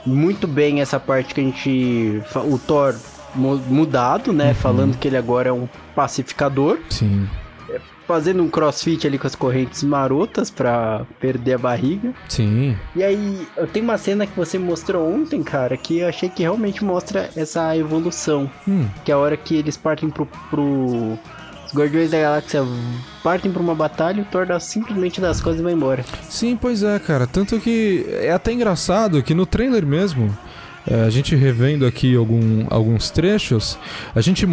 [0.05, 2.21] muito bem essa parte que a gente.
[2.35, 2.97] O Thor
[3.35, 4.55] mudado, né?
[4.55, 6.79] Falando que ele agora é um pacificador.
[6.91, 7.29] Sim.
[8.07, 12.15] Fazendo um crossfit ali com as correntes marotas pra perder a barriga.
[12.27, 12.75] Sim.
[12.97, 16.43] E aí, eu tenho uma cena que você mostrou ontem, cara, que eu achei que
[16.43, 18.51] realmente mostra essa evolução.
[18.67, 18.87] Hum.
[19.05, 20.27] Que é a hora que eles partem pro.
[20.49, 21.19] pro...
[21.67, 22.63] Os Guardiões da Galáxia
[23.23, 26.03] partem pra uma batalha e o Thor dá simplesmente das costas e vai embora.
[26.23, 27.27] Sim, pois é, cara.
[27.27, 30.35] Tanto que é até engraçado que no trailer mesmo,
[30.91, 33.79] é, a gente revendo aqui algum- alguns trechos,
[34.15, 34.47] a gente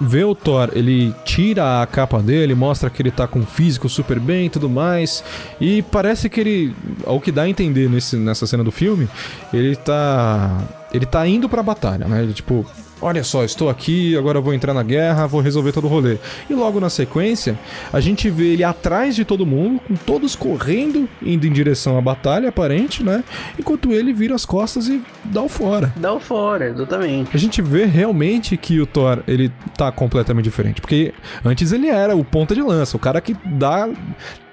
[0.00, 3.88] vê o Thor, ele tira a capa dele, mostra que ele tá com o físico
[3.88, 5.22] super bem e tudo mais,
[5.60, 6.74] e parece que ele,
[7.06, 9.08] ao que dá a entender nesse, nessa cena do filme,
[9.52, 10.58] ele tá.
[10.92, 12.22] Ele tá indo pra batalha, né?
[12.22, 12.66] Ele tipo.
[13.02, 16.18] Olha só, estou aqui, agora eu vou entrar na guerra, vou resolver todo o rolê.
[16.48, 17.58] E logo na sequência,
[17.92, 22.00] a gente vê ele atrás de todo mundo, com todos correndo, indo em direção à
[22.00, 23.24] batalha aparente, né?
[23.58, 25.92] Enquanto ele vira as costas e dá o fora.
[25.96, 27.30] Dá o fora, exatamente.
[27.34, 30.80] A gente vê realmente que o Thor, ele tá completamente diferente.
[30.80, 31.12] Porque
[31.44, 33.88] antes ele era o ponta de lança, o cara que dá.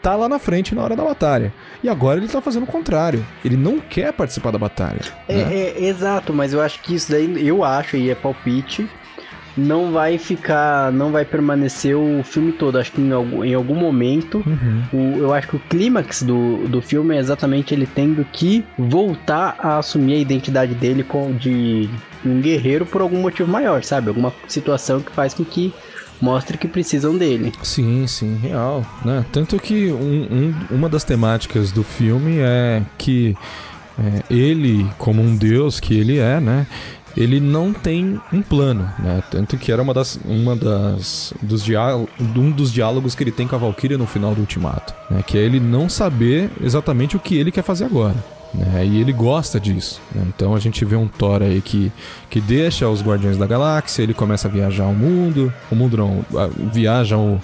[0.02, 1.54] Tá lá na frente na hora da batalha.
[1.84, 3.26] E agora ele tá fazendo o contrário.
[3.44, 5.02] Ele não quer participar da batalha.
[5.28, 5.54] É, né?
[5.54, 8.88] é, exato, mas eu acho que isso daí, eu acho, e é palpite,
[9.58, 12.78] não vai ficar, não vai permanecer o filme todo.
[12.78, 14.42] Acho que em algum, em algum momento,
[14.94, 19.56] o- eu acho que o clímax do, do filme é exatamente ele tendo que voltar
[19.60, 21.90] a assumir a identidade dele com, de
[22.26, 24.08] um guerreiro por algum motivo maior, sabe?
[24.08, 25.74] Alguma situação que faz com que
[26.22, 27.52] mostre que precisam dele.
[27.64, 28.86] Sim, sim, real.
[29.06, 29.26] Né?
[29.32, 30.28] Tanto que um-
[30.72, 33.36] um- uma das temáticas do filme é que
[33.98, 36.66] é, ele, como um deus que ele é, né?
[37.18, 39.22] ele não tem um plano, né?
[39.32, 41.66] Tanto que era uma das, uma das dos
[42.38, 45.22] um dos diálogos que ele tem com a Valkyria no final do Ultimato, né?
[45.26, 48.16] Que é ele não saber exatamente o que ele quer fazer agora.
[48.54, 48.86] Né?
[48.86, 50.02] E ele gosta disso.
[50.14, 50.24] né?
[50.28, 51.92] Então a gente vê um Thor aí que,
[52.30, 56.26] que deixa os Guardiões da Galáxia, ele começa a viajar o mundo, o mundo não,
[56.72, 57.40] viaja o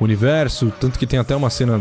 [0.00, 1.80] universo, tanto que tem até uma cena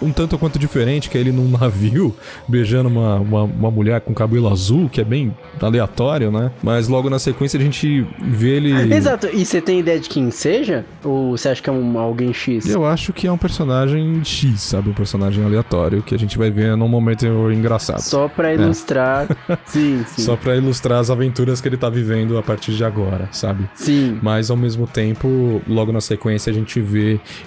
[0.00, 2.14] um tanto quanto diferente, que é ele num navio
[2.48, 6.50] beijando uma, uma, uma mulher com cabelo azul, que é bem aleatório, né?
[6.62, 8.94] Mas logo na sequência a gente vê ele.
[8.94, 9.28] Exato.
[9.32, 10.84] E você tem ideia de quem seja?
[11.04, 12.66] Ou você acha que é um, alguém X?
[12.68, 14.90] Eu acho que é um personagem X, sabe?
[14.90, 18.00] Um personagem aleatório que a gente vai ver num momento engraçado.
[18.00, 19.26] Só pra ilustrar.
[19.66, 20.22] sim, sim.
[20.22, 20.24] É.
[20.24, 23.68] Só pra ilustrar as aventuras que ele tá vivendo a partir de agora, sabe?
[23.74, 24.18] Sim.
[24.22, 27.01] Mas ao mesmo tempo, logo na sequência, a gente vê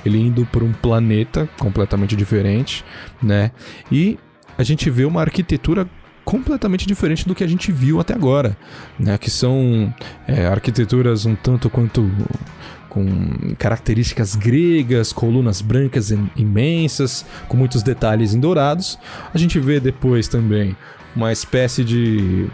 [0.05, 2.83] ele indo por um planeta completamente diferente,
[3.21, 3.51] né?
[3.91, 4.17] E
[4.57, 5.87] a gente vê uma arquitetura
[6.23, 8.57] completamente diferente do que a gente viu até agora,
[8.99, 9.17] né?
[9.17, 9.93] Que são
[10.27, 12.09] é, arquiteturas um tanto quanto
[12.89, 13.05] com
[13.59, 18.97] características gregas, colunas brancas im- imensas, com muitos detalhes em dourados.
[19.33, 20.75] A gente vê depois também
[21.16, 22.47] uma espécie de,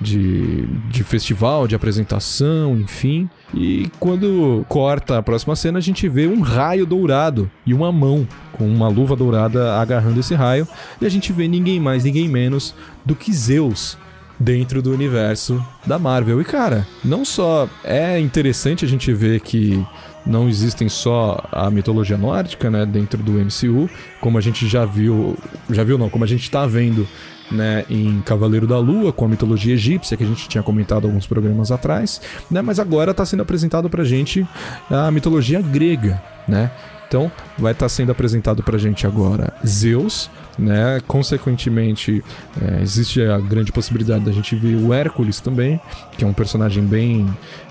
[0.00, 3.28] de, de festival, de apresentação, enfim.
[3.54, 8.26] E quando corta a próxima cena, a gente vê um raio dourado e uma mão
[8.52, 10.66] com uma luva dourada agarrando esse raio.
[11.00, 13.98] E a gente vê ninguém mais, ninguém menos do que Zeus
[14.38, 16.40] dentro do universo da Marvel.
[16.40, 19.84] E cara, não só é interessante a gente ver que
[20.26, 23.88] não existem só a mitologia nórdica, né, dentro do MCU,
[24.20, 25.36] como a gente já viu,
[25.70, 27.06] já viu não, como a gente tá vendo,
[27.50, 31.26] né, em Cavaleiro da Lua, com a mitologia egípcia que a gente tinha comentado alguns
[31.26, 32.20] programas atrás,
[32.50, 34.46] né, mas agora tá sendo apresentado pra gente
[34.90, 36.70] a mitologia grega, né?
[37.08, 40.28] Então, vai estar sendo apresentado pra gente agora Zeus,
[40.58, 41.00] né?
[41.06, 42.20] Consequentemente,
[42.60, 45.80] é, existe a grande possibilidade da gente ver o Hércules também,
[46.18, 47.28] que é um personagem bem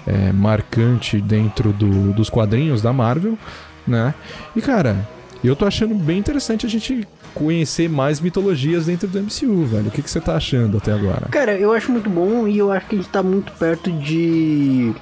[0.08, 3.38] é, marcante dentro do- dos quadrinhos da Marvel,
[3.86, 4.14] né?
[4.56, 5.06] E cara,
[5.44, 7.06] eu tô achando bem interessante a gente
[7.36, 9.88] conhecer mais mitologias dentro do MCU, velho.
[9.90, 11.28] O que, que você tá achando até agora?
[11.30, 14.94] Cara, eu acho muito bom e eu acho que a gente tá muito perto de.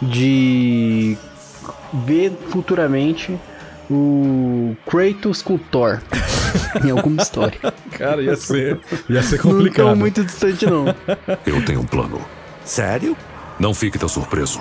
[0.00, 1.16] de.
[2.06, 3.36] ver futuramente
[3.90, 5.98] o Kratos com o Thor
[6.84, 7.58] em alguma história.
[7.92, 8.78] Cara, ia ser,
[9.08, 9.86] ia ser Não complicado.
[9.86, 10.94] tão muito distante, não.
[11.46, 12.20] Eu tenho um plano.
[12.64, 13.16] Sério?
[13.58, 14.60] Não fique tão surpreso.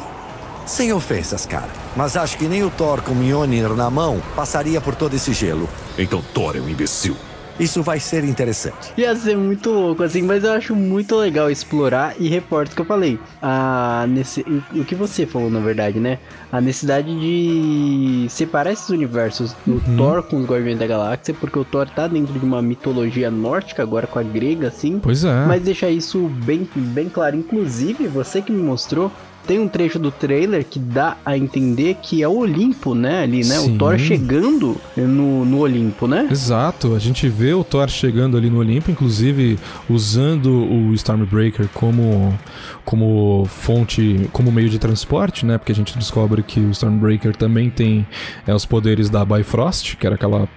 [0.68, 1.70] Sem ofensas, cara.
[1.96, 5.68] Mas acho que nem o Thor com Mjolnir na mão passaria por todo esse gelo.
[5.98, 7.16] Então Thor é um imbecil.
[7.60, 8.94] Isso vai ser interessante.
[8.98, 12.86] Ia ser muito louco, assim, mas eu acho muito legal explorar e reporto que eu
[12.86, 13.18] falei.
[13.42, 14.42] A nesse,
[14.76, 16.20] o que você falou, na verdade, né?
[16.52, 21.66] A necessidade de separar esses universos do Thor com os Guardiões da Galáxia, porque o
[21.66, 25.00] Thor tá dentro de uma mitologia nórdica, agora com a grega, assim.
[25.00, 25.46] Pois é.
[25.48, 27.36] Mas deixar isso bem, bem claro.
[27.36, 29.12] Inclusive, você que me mostrou,
[29.48, 33.24] tem um trecho do trailer que dá a entender que é o Olimpo, né?
[33.24, 33.56] Ali, né?
[33.56, 33.76] Sim.
[33.76, 36.28] O Thor chegando no, no Olimpo, né?
[36.30, 39.58] Exato, a gente vê o Thor chegando ali no Olimpo, inclusive
[39.90, 42.38] usando o Stormbreaker como,
[42.84, 45.58] como fonte, como meio de transporte, né?
[45.58, 48.06] Porque a gente descobre que o Stormbreaker também tem
[48.46, 50.48] é, os poderes da Bifrost, que era aquela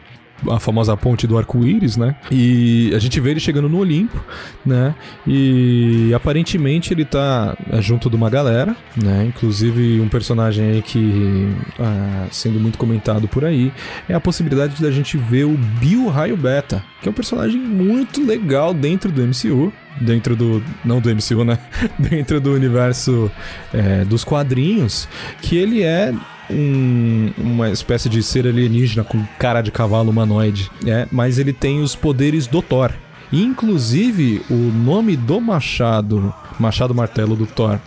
[0.49, 2.15] a famosa ponte do arco-íris, né?
[2.31, 4.19] E a gente vê ele chegando no Olimpo,
[4.65, 4.95] né?
[5.27, 9.27] E aparentemente ele tá é, junto de uma galera, né?
[9.27, 13.73] Inclusive um personagem aí que ah, sendo muito comentado por aí
[14.09, 18.25] é a possibilidade da gente ver o Bill Raio Beta, que é um personagem muito
[18.25, 19.73] legal dentro do MCU.
[20.01, 20.63] Dentro do.
[20.85, 21.59] Não do MCU, né?
[21.99, 23.31] dentro do universo
[23.75, 25.09] é, dos quadrinhos.
[25.43, 26.15] Que ele é
[26.51, 31.83] um- uma espécie de ser alienígena com cara de cavalo humanoide, é, mas ele tem
[31.83, 32.91] os poderes do Thor.
[33.33, 37.79] Inclusive, o nome do machado, machado martelo do Thor,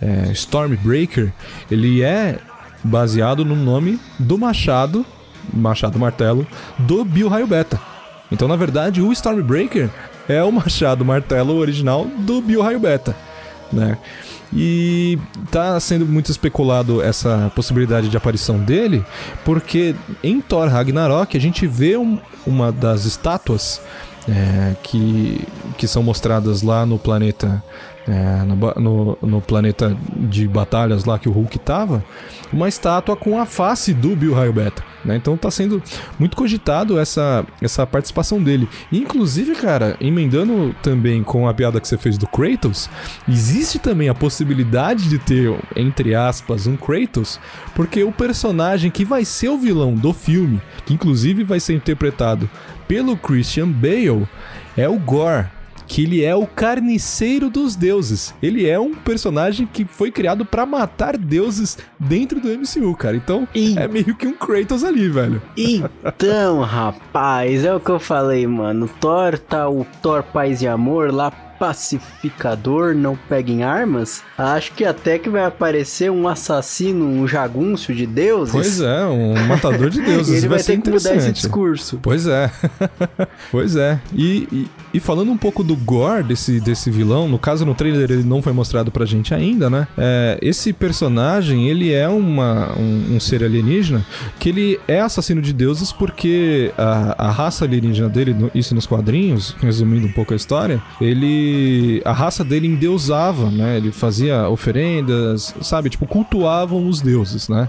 [0.00, 1.32] é, Stormbreaker,
[1.70, 2.38] ele é
[2.82, 5.06] baseado no nome do machado,
[5.52, 6.46] machado martelo,
[6.78, 7.80] do Bill Raio Beta.
[8.30, 9.88] Então, na verdade, o Stormbreaker
[10.28, 13.14] é o machado martelo original do Bill Raio Beta,
[13.72, 13.96] né?
[14.54, 15.18] E
[15.50, 19.04] tá sendo muito especulado essa possibilidade de aparição dele,
[19.44, 23.80] porque em Thor Ragnarok a gente vê um- uma das estátuas
[24.28, 25.40] é, que,
[25.76, 27.62] que são mostradas lá no planeta.
[28.08, 32.04] É, no, no- no planeta de batalhas lá que o Hulk tava,
[32.52, 34.82] uma estátua com a face do Bill Raio Beta.
[35.04, 35.16] Né?
[35.16, 35.82] Então tá sendo
[36.16, 38.68] muito cogitado essa, essa participação dele.
[38.92, 42.88] Inclusive, cara, emendando também com a piada que você fez do Kratos,
[43.28, 47.40] existe também a possibilidade de ter, entre aspas, um Kratos,
[47.74, 52.48] porque o personagem que vai ser o vilão do filme, que inclusive vai ser interpretado
[52.86, 54.28] pelo Christian Bale,
[54.76, 55.46] é o Gore.
[55.92, 58.34] Que ele é o carniceiro dos deuses.
[58.42, 63.14] Ele é um personagem que foi criado pra matar deuses dentro do MCU, cara.
[63.14, 65.42] Então, é meio que um Kratos ali, velho.
[65.54, 68.88] Então, rapaz, é o que eu falei, mano.
[68.88, 71.30] Thor tá o Thor Paz e Amor lá,
[71.62, 74.24] pacificador, não pega em armas.
[74.36, 78.52] Acho que até que vai aparecer um assassino, um jagunço de deuses.
[78.52, 80.38] Pois é, um matador de deuses.
[80.38, 82.00] Ele vai, ser ter que mudar esse discurso.
[82.02, 82.50] Pois é.
[83.52, 84.00] pois é.
[84.12, 88.10] E, e, e falando um pouco do gore desse, desse vilão, no caso no trailer
[88.10, 89.86] ele não foi mostrado pra gente ainda, né?
[89.96, 94.04] É, esse personagem, ele é uma, um, um ser alienígena
[94.40, 98.84] que ele é assassino de deuses porque a, a raça alienígena dele, no- isso nos
[98.84, 101.51] quadrinhos, resumindo um pouco a história, ele...
[102.04, 103.76] A raça dele endeusava, né?
[103.76, 105.90] Ele fazia oferendas, sabe?
[105.90, 107.68] Tipo, cultuavam os deuses, né?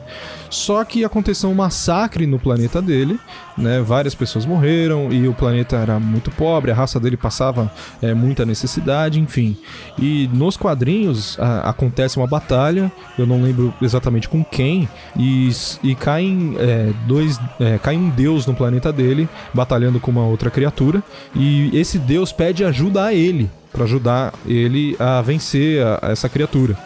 [0.50, 3.20] Só que aconteceu um massacre no planeta dele,
[3.58, 3.82] né?
[3.82, 8.46] Várias pessoas morreram e o planeta era muito pobre, a raça dele passava é, muita
[8.46, 9.58] necessidade, enfim.
[9.98, 14.88] E nos quadrinhos a- acontece uma batalha, eu não lembro exatamente com quem,
[15.18, 15.50] e,
[15.84, 17.40] e caem é, dois.
[17.60, 21.04] é, cai um deus no planeta dele, batalhando com uma outra criatura,
[21.36, 26.30] e esse deus pede ajuda a ele, para ajudar ele a vencer a- a essa
[26.30, 26.78] criatura.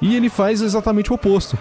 [0.00, 1.56] E ele faz exatamente o oposto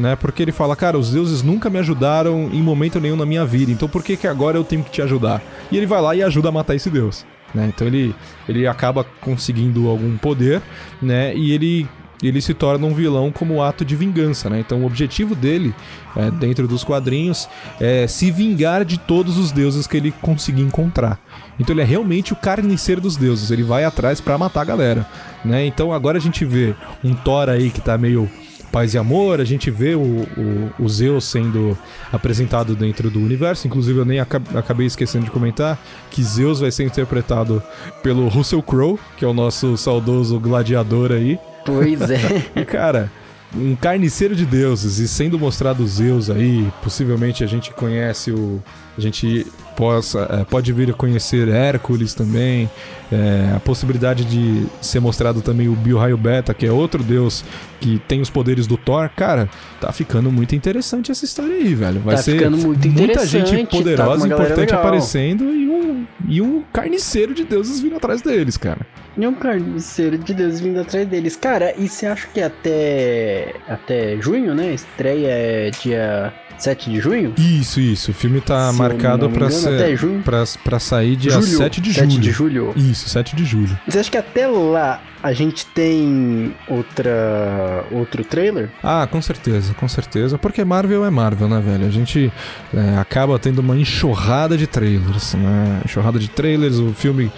[0.00, 0.16] né?
[0.16, 3.70] Porque ele fala, cara, os deuses nunca me ajudaram em momento nenhum na minha vida,
[3.70, 5.42] então por que que agora eu tenho que te ajudar?
[5.70, 7.24] E ele vai lá e ajuda a matar esse deus,
[7.54, 7.70] né?
[7.72, 8.14] Então ele,
[8.48, 10.60] ele acaba conseguindo algum poder,
[11.00, 11.34] né?
[11.36, 11.88] E ele
[12.22, 14.60] ele se torna um vilão como ato de vingança, né?
[14.60, 15.74] Então o objetivo dele,
[16.14, 17.48] é, dentro dos quadrinhos,
[17.80, 21.18] é se vingar de todos os deuses que ele conseguir encontrar.
[21.58, 25.06] Então ele é realmente o carniceiro dos deuses, ele vai atrás pra matar a galera,
[25.42, 25.64] né?
[25.64, 28.30] Então agora a gente vê um Thor aí que tá meio
[28.70, 31.76] paz e amor, a gente vê o, o, o Zeus sendo
[32.12, 35.78] apresentado dentro do universo, inclusive eu nem aca- acabei esquecendo de comentar
[36.10, 37.62] que Zeus vai ser interpretado
[38.02, 41.38] pelo Russell Crowe, que é o nosso saudoso gladiador aí.
[41.64, 42.18] Pois é.
[42.66, 43.10] Cara,
[43.54, 48.62] um carniceiro de deuses e sendo mostrado Zeus aí, possivelmente a gente conhece o.
[48.96, 52.68] A gente possa, é, pode vir a conhecer Hércules também.
[53.12, 57.44] é, a possibilidade de ser mostrado também o Bill Raio Beta, que é outro deus
[57.80, 59.08] que tem os poderes do Thor.
[59.16, 59.48] Cara,
[59.80, 62.00] tá ficando muito interessante essa história aí, velho.
[62.00, 64.80] Vai Tá ser ficando muito muita gente tá poderosa e galera importante legal.
[64.80, 68.86] aparecendo e um, e um carniceiro de deuses vindo atrás deles, cara.
[69.16, 71.34] E um carniceiro de Deus vindo atrás deles.
[71.34, 74.72] Cara, e você acha que até, até junho, né?
[74.72, 76.32] Estreia é dia
[76.62, 77.34] 7 de junho?
[77.36, 78.10] Isso, isso.
[78.10, 81.58] O filme tá Se marcado engano, ser, pra, pra sair dia Julho.
[81.58, 82.20] 7 de 7 julho.
[82.22, 82.72] de julho.
[82.76, 83.78] Isso, 7 de julho.
[83.86, 88.70] Você acha que até lá a gente tem outra outro trailer?
[88.82, 90.38] Ah, com certeza, com certeza.
[90.38, 91.86] Porque Marvel é Marvel, né, velho?
[91.86, 92.32] A gente
[92.74, 95.82] é, acaba tendo uma enxurrada de trailers, né?
[95.84, 97.30] Enxurrada de trailers, o filme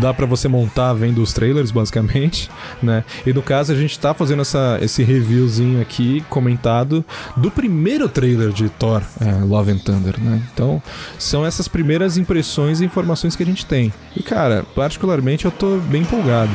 [0.00, 2.50] dá pra você montar vendo os trailers, basicamente,
[2.82, 3.04] né?
[3.26, 7.04] E no caso a gente tá fazendo essa, esse reviewzinho aqui, comentado,
[7.36, 10.42] do primeiro trailer de Thor, é, Love and Thunder, né?
[10.52, 10.82] Então,
[11.18, 13.92] são essas primeiras impressões e informações que a gente tem.
[14.16, 16.50] E, cara, particularmente eu tô bem empolgado.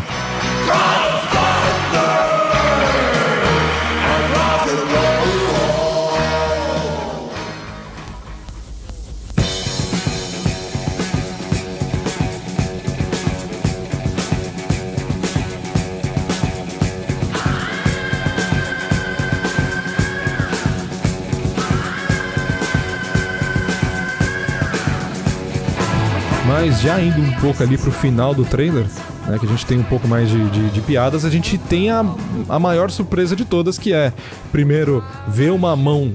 [26.66, 28.86] Mas já indo um pouco ali pro final do trailer,
[29.28, 31.90] né, que a gente tem um pouco mais de, de- de piadas, a gente tem
[31.90, 32.06] a,
[32.48, 34.14] a maior surpresa de todas, que é,
[34.50, 36.14] primeiro, ver uma mão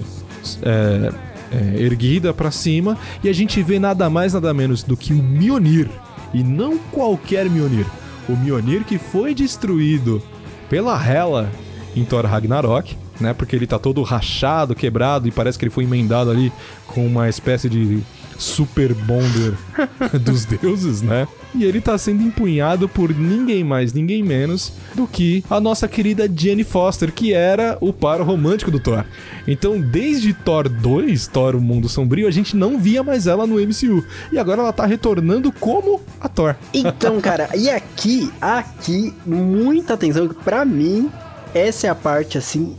[0.63, 1.13] é,
[1.53, 5.23] é, erguida pra cima, e a gente vê nada mais, nada menos do que o
[5.23, 5.91] Mjolnir,
[6.33, 7.85] e não qualquer Mjolnir,
[8.27, 10.23] o Mjolnir que foi destruído
[10.71, 11.51] pela Hela
[11.95, 13.35] em Thor Ragnarok, né?
[13.35, 16.51] Porque ele tá todo rachado, quebrado e parece que ele foi emendado ali
[16.87, 18.03] com uma espécie de
[18.39, 19.55] super bonder
[20.23, 21.27] dos deuses, né?
[21.55, 26.31] E ele tá sendo empunhado por ninguém mais, ninguém menos do que a nossa querida
[26.33, 29.05] Jenny Foster, que era o par romântico do Thor.
[29.47, 33.57] Então, desde Thor 2, Thor o Mundo Sombrio, a gente não via mais ela no
[33.57, 34.05] MCU.
[34.31, 36.55] E agora ela tá retornando como a Thor.
[36.73, 41.11] Então, cara, e aqui, aqui, muita atenção, que pra mim,
[41.55, 42.77] essa é a parte, assim,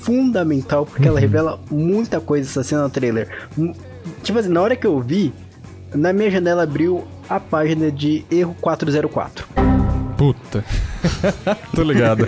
[0.00, 3.28] fundamental, porque ela revela muita coisa essa cena no trailer.
[4.22, 5.32] Tipo assim, na hora que eu vi,
[5.94, 9.46] na minha janela abriu a página de erro 404.
[10.16, 10.64] Puta.
[11.74, 12.26] Tô ligado.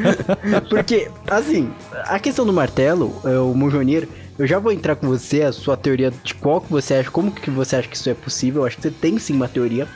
[0.70, 1.70] Porque, assim,
[2.04, 5.76] a questão do martelo, é, o Mjolnir, Eu já vou entrar com você, a sua
[5.76, 8.62] teoria de qual que você acha, como que você acha que isso é possível.
[8.62, 9.86] Eu acho que você tem sim uma teoria.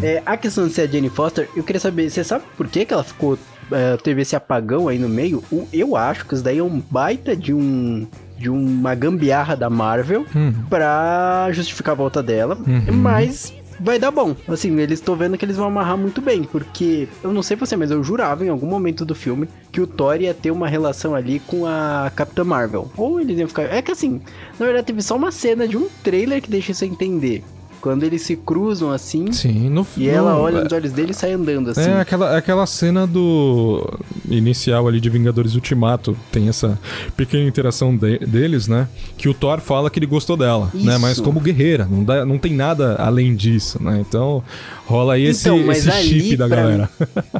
[0.00, 2.84] É, a questão de ser a Jane Foster, eu queria saber, você sabe por que,
[2.86, 3.36] que ela ficou.
[3.72, 5.42] é, teve esse apagão aí no meio?
[5.72, 8.06] Eu acho que isso daí é um baita de um.
[8.38, 10.24] De uma gambiarra da Marvel
[10.70, 12.56] pra justificar a volta dela.
[12.92, 14.34] Mas vai dar bom.
[14.46, 17.76] Assim, eles estão vendo que eles vão amarrar muito bem, porque eu não sei você,
[17.76, 21.14] mas eu jurava em algum momento do filme que o Thor ia ter uma relação
[21.14, 22.90] ali com a Capitã Marvel.
[22.96, 23.62] Ou eles iam ficar.
[23.64, 24.20] É que assim,
[24.58, 27.44] na verdade teve só uma cena de um trailer que deixa isso entender.
[27.80, 29.30] Quando eles se cruzam assim.
[29.32, 31.82] Sim, no E ela olha nos olhos dele e sai andando assim.
[31.82, 33.86] É aquela, aquela cena do
[34.28, 36.16] inicial ali de Vingadores Ultimato.
[36.32, 36.78] Tem essa
[37.16, 38.88] pequena interação de- deles, né?
[39.16, 40.92] Que o Thor fala que ele gostou dela, né?
[40.92, 41.00] Isso.
[41.00, 44.02] Mas como guerreira, não, dá, não tem nada além disso, né?
[44.06, 44.42] Então
[44.86, 46.90] rola aí esse, Então, esse ali, chip da galera.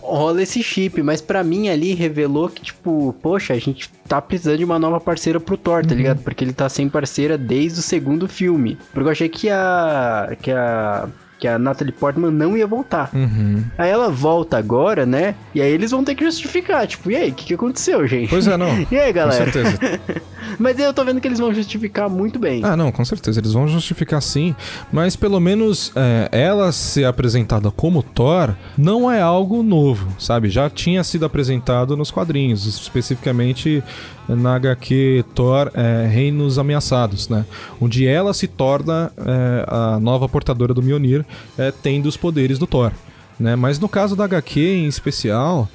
[0.03, 4.59] rola esse chip, mas pra mim ali revelou que, tipo, poxa, a gente tá precisando
[4.59, 5.89] de uma nova parceira pro Thor, Uhum.
[5.89, 6.23] tá ligado?
[6.23, 8.79] Porque ele tá sem parceira desde o segundo filme.
[8.93, 10.37] Porque eu achei que a.
[10.41, 11.09] que a.
[11.39, 13.11] que a Natalie Portman não ia voltar.
[13.15, 13.63] Uhum.
[13.77, 15.35] Aí ela volta agora, né?
[15.55, 18.29] E aí eles vão ter que justificar, tipo, e aí, o que, que aconteceu, gente?
[18.29, 18.69] Pois é, não.
[18.91, 19.45] E aí, galera?
[19.45, 19.79] Com certeza.
[20.59, 22.63] Mas eu tô vendo que eles vão justificar muito bem.
[22.65, 23.39] Ah, não, com certeza.
[23.39, 24.55] Eles vão justificar sim.
[24.91, 30.49] Mas pelo menos é, ela ser apresentada como Thor não é algo novo, sabe?
[30.49, 33.83] Já tinha sido apresentado nos quadrinhos, especificamente
[34.29, 37.45] na HQ Thor é, Reinos Ameaçados, né?
[37.81, 41.25] Onde ela se torna é, a nova portadora do Mjolnir,
[41.57, 42.93] é, tendo os poderes do Thor.
[43.39, 43.55] Né?
[43.55, 45.69] Mas no caso da HQ em especial,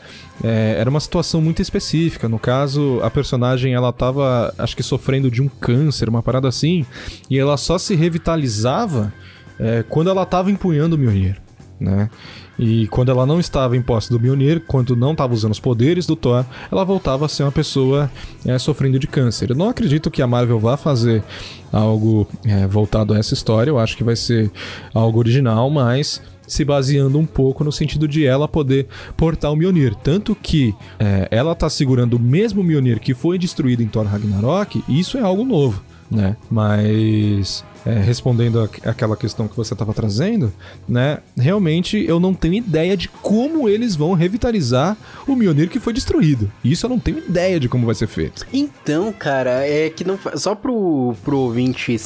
[0.43, 2.27] é, era uma situação muito específica.
[2.27, 6.85] No caso, a personagem ela tava, acho que sofrendo de um câncer, uma parada assim,
[7.29, 9.13] e ela só se revitalizava
[9.59, 11.41] é, quando ela tava empunhando o Mjolnir,
[11.79, 12.09] né?
[12.57, 16.05] E quando ela não estava em posse do Mjolnir, quando não estava usando os poderes
[16.05, 18.11] do Thor, ela voltava a ser uma pessoa
[18.45, 19.49] é, sofrendo de câncer.
[19.49, 21.23] Eu não acredito que a Marvel vá fazer
[21.71, 23.71] algo é, voltado a essa história.
[23.71, 24.51] Eu acho que vai ser
[24.93, 29.95] algo original, mas se baseando um pouco no sentido de ela poder portar o Mjolnir.
[29.95, 34.83] Tanto que é, ela tá segurando o mesmo Mjolnir que foi destruído em Thor Ragnarok,
[34.87, 35.81] e isso é algo novo,
[36.11, 36.37] né?
[36.51, 40.51] Mas é, respondendo aquela questão que você estava trazendo,
[40.87, 41.19] né?
[41.37, 44.97] Realmente eu não tenho ideia de como eles vão revitalizar
[45.27, 46.51] o Mjolnir que foi destruído.
[46.63, 48.45] Isso eu não tenho ideia de como vai ser feito.
[48.51, 51.97] Então, cara, é que não só pro, pro ouvinte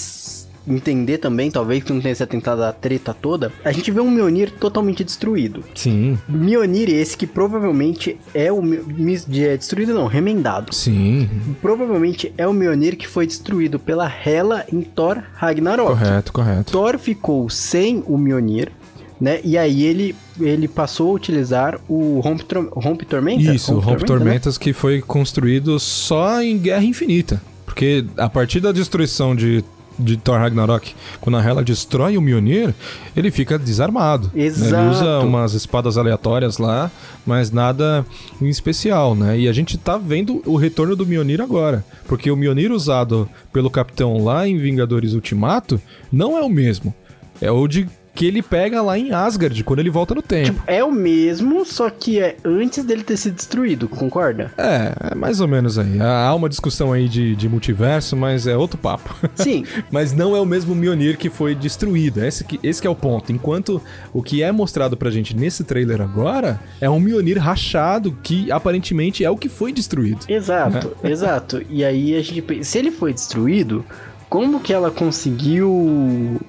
[0.67, 4.09] entender também, talvez que não tenha se atentado à treta toda, a gente vê um
[4.09, 5.63] Mjolnir totalmente destruído.
[5.75, 10.73] Sim, Mjolnir esse que provavelmente é o é destruído não, remendado.
[10.73, 11.29] sim,
[11.61, 15.89] Provavelmente é o Mjolnir que foi destruído pela Hela em Thor Ragnarok.
[15.89, 16.71] correto, correto.
[16.71, 18.71] Thor ficou sem o Mjolnir,
[19.19, 19.39] né?
[19.43, 23.53] E aí ele ele passou a utilizar o Rompe, Rompe Tormenta?
[23.53, 24.07] Isso, Rompe né?
[24.07, 27.41] Tormentas que foi construído só em Guerra Infinita.
[27.65, 29.63] Porque a partir da destruição de,
[29.99, 32.73] de Thor Ragnarok, quando a Hela destrói o Mjolnir,
[33.15, 34.27] ele fica desarmado.
[34.27, 34.41] né?
[34.41, 34.89] Ele Exato.
[34.91, 36.91] usa umas espadas aleatórias lá,
[37.25, 38.05] mas nada
[38.41, 39.39] em especial, né?
[39.39, 41.83] E a gente tá vendo o retorno do Mjolnir agora.
[42.07, 46.93] Porque o Mjolnir usado pelo Capitão lá em Vingadores Ultimato não é o mesmo.
[47.41, 47.87] É o de
[48.17, 50.63] que ele pega lá em Asgard, quando ele volta no tempo.
[50.65, 54.51] É o mesmo, só que é antes dele ter sido destruído, concorda?
[54.57, 56.01] É, é mais ou menos aí.
[56.01, 59.15] Há uma discussão aí de, de multiverso, mas é outro papo.
[59.35, 59.63] Sim.
[59.91, 62.25] mas não é o mesmo Mjolnir que foi destruído.
[62.25, 63.31] Esse que, esse que é o ponto.
[63.31, 63.79] Enquanto
[64.11, 69.23] o que é mostrado pra gente nesse trailer agora é um Mjolnir rachado que aparentemente
[69.23, 70.25] é o que foi destruído.
[70.27, 71.61] Exato, exato.
[71.69, 73.85] E aí a gente pensa, se ele foi destruído,
[74.27, 76.41] como que ela conseguiu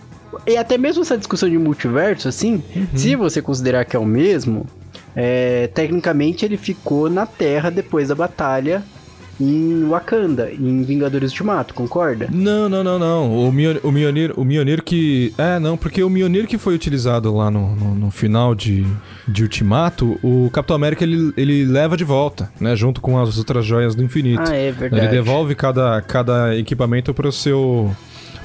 [0.46, 2.62] e até mesmo essa discussão de multiverso, assim,
[2.94, 4.66] se você considerar que é o mesmo,
[5.14, 8.82] é, tecnicamente ele ficou na Terra depois da batalha
[9.40, 12.28] em Wakanda, em Vingadores Ultimato, concorda?
[12.30, 13.48] Não, não, não, não.
[13.48, 15.32] O Mjolnir, o Mjolnir, o Mjolnir que...
[15.38, 18.84] É, não, porque o Mjolnir que foi utilizado lá no, no, no final de,
[19.28, 22.74] de Ultimato, o Capitão América ele, ele leva de volta, né?
[22.74, 24.42] Junto com as outras joias do infinito.
[24.44, 25.04] Ah, é verdade.
[25.04, 27.94] Ele devolve cada, cada equipamento para o seu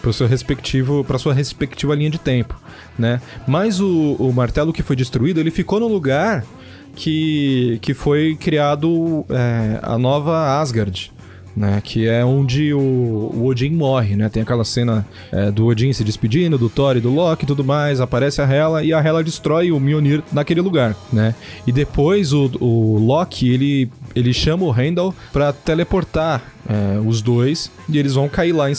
[0.04, 2.60] para seu respectivo para sua respectiva linha de tempo,
[3.00, 3.22] né?
[3.48, 6.46] Mas o, o martelo que foi destruído ele ficou no lugar
[6.94, 11.12] que, que foi criado é, a nova Asgard,
[11.56, 11.82] né?
[11.82, 14.28] Que é onde o, o Odin morre, né?
[14.28, 17.64] Tem aquela cena é, do Odin se despedindo, do Thor e do Loki e tudo
[17.64, 18.02] mais.
[18.02, 21.34] Aparece a Hela e a Hela destrói o Mjolnir naquele lugar, né?
[21.66, 27.72] E depois o, o Loki, ele, ele chama o Heimdall pra teleportar é, os dois
[27.88, 28.76] e eles vão cair lá em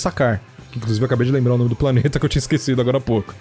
[0.75, 0.77] Sakar.
[0.77, 3.01] Inclusive, eu acabei de lembrar o nome do planeta que eu tinha esquecido agora há
[3.01, 3.35] pouco.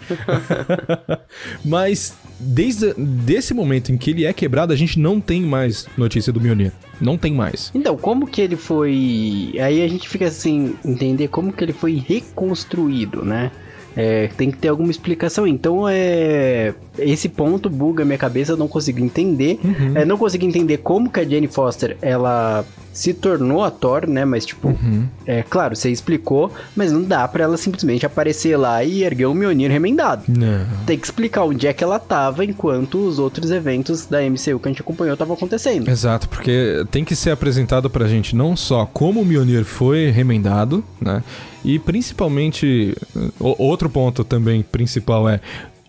[1.66, 6.32] Mas desde desse momento em que ele é quebrado, a gente não tem mais notícia
[6.32, 6.72] do Mjolnir.
[7.02, 7.72] Não tem mais.
[7.74, 9.54] Então, como que ele foi.
[9.60, 13.52] Aí a gente fica assim, entender como que ele foi reconstruído, né?
[13.96, 15.46] É, tem que ter alguma explicação.
[15.46, 16.74] Então, é.
[16.98, 19.60] Esse ponto buga minha cabeça, eu não consigo entender.
[19.96, 24.24] É, não consigo entender como que a Jane Foster ela se tornou a Thor, né?
[24.24, 24.78] Mas, tipo,
[25.26, 29.34] é claro, você explicou, mas não dá pra ela simplesmente aparecer lá e erguer o
[29.34, 30.24] Mjolnir remendado.
[30.28, 30.66] Não.
[30.86, 34.68] Tem que explicar onde é que ela tava enquanto os outros eventos da MCU que
[34.68, 35.90] a gente acompanhou estavam acontecendo.
[35.90, 40.84] Exato, porque tem que ser apresentado pra gente não só como o Mjolnir foi remendado,
[41.02, 41.24] né?
[41.66, 42.96] E principalmente,
[43.40, 45.40] outro ponto também principal é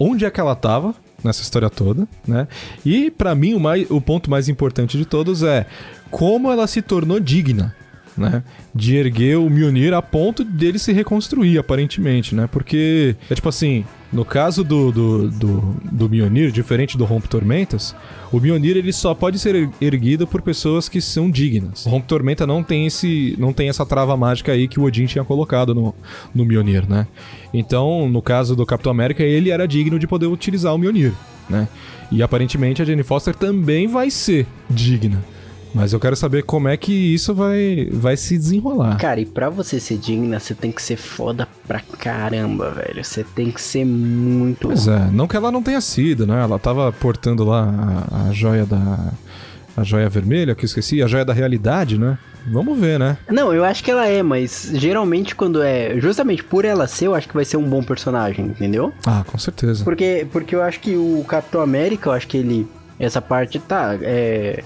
[0.04, 2.46] onde é que ela tava nessa história toda, né?
[2.84, 5.66] E pra mim o, mais, o ponto mais importante de todos é
[6.10, 7.74] como ela se tornou digna,
[8.16, 8.42] né?
[8.74, 12.48] De erguer o Mjolnir a ponto dele se reconstruir, aparentemente, né?
[12.50, 13.84] Porque, é tipo assim,
[14.14, 17.94] no caso do, do, do, do Mjolnir, diferente do Rompe Tormentas,
[18.32, 21.84] o Mjolnir ele só pode ser er- erguido por pessoas que são dignas.
[21.84, 25.06] O Rompe Tormenta não tem, esse, não tem essa trava mágica aí que o Odin
[25.06, 25.92] tinha colocado no,
[26.34, 27.06] no Mjolnir, né?
[27.52, 31.12] Então, no caso do Capitão América, ele era digno de poder utilizar o Mjolnir,
[31.50, 31.68] né?
[32.10, 35.22] E aparentemente a Jane Foster também vai ser digna.
[35.74, 38.96] Mas eu quero saber como é que isso vai, vai se desenrolar.
[38.96, 43.04] Cara, e pra você ser digna, você tem que ser foda pra caramba, velho.
[43.04, 44.68] Você tem que ser muito.
[44.68, 46.40] Pois é, não que ela não tenha sido, né?
[46.40, 49.12] Ela tava portando lá a, a joia da.
[49.76, 52.16] A joia vermelha, que eu esqueci, a joia da realidade, né?
[52.46, 53.16] Vamos ver, né?
[53.28, 55.98] Não, eu acho que ela é, mas geralmente quando é.
[55.98, 58.92] Justamente por ela ser, eu acho que vai ser um bom personagem, entendeu?
[59.04, 59.82] Ah, com certeza.
[59.82, 62.68] Porque, porque eu acho que o Capitão América, eu acho que ele.
[63.00, 63.96] Essa parte tá.
[64.00, 64.62] É.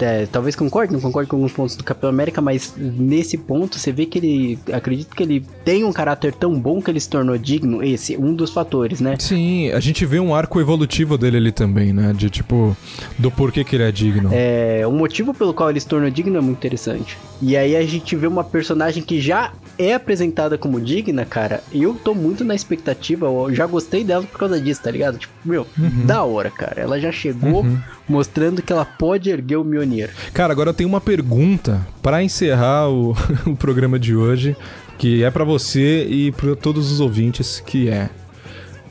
[0.00, 3.92] é, talvez concorde, não concorde com alguns pontos do Capitão América, mas nesse ponto você
[3.92, 4.58] vê que ele.
[4.72, 7.82] Acredito que ele tem um caráter tão bom que ele se tornou digno.
[7.82, 9.16] Esse, um dos fatores, né?
[9.18, 12.12] Sim, a gente vê um arco evolutivo dele ali também, né?
[12.12, 12.76] De tipo,
[13.18, 14.30] do porquê que ele é digno.
[14.32, 17.16] É, o motivo pelo qual ele se tornou digno é muito interessante.
[17.40, 21.62] E aí a gente vê uma personagem que já é apresentada como digna, cara.
[21.72, 25.18] E eu tô muito na expectativa, eu já gostei dela por causa disso, tá ligado?
[25.18, 25.66] Tipo, meu,
[26.04, 26.80] da hora, cara.
[26.80, 27.66] Ela já chegou
[28.08, 30.10] mostrando que ela pode erguer o Mjolnir.
[30.32, 33.14] Cara, agora eu tenho uma pergunta pra encerrar o,
[33.46, 34.56] o programa de hoje,
[34.98, 38.08] que é pra você e pra todos os ouvintes, que é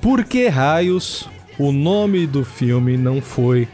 [0.01, 3.67] Por que raios o nome do filme não foi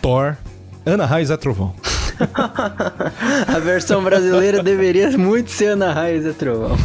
[0.00, 0.36] Thor
[0.84, 1.74] Ana Raiz é Trovão?
[3.48, 6.76] A versão brasileira deveria muito ser Ana Raiz e Trovão.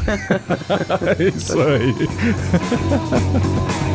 [1.17, 1.95] é isso aí.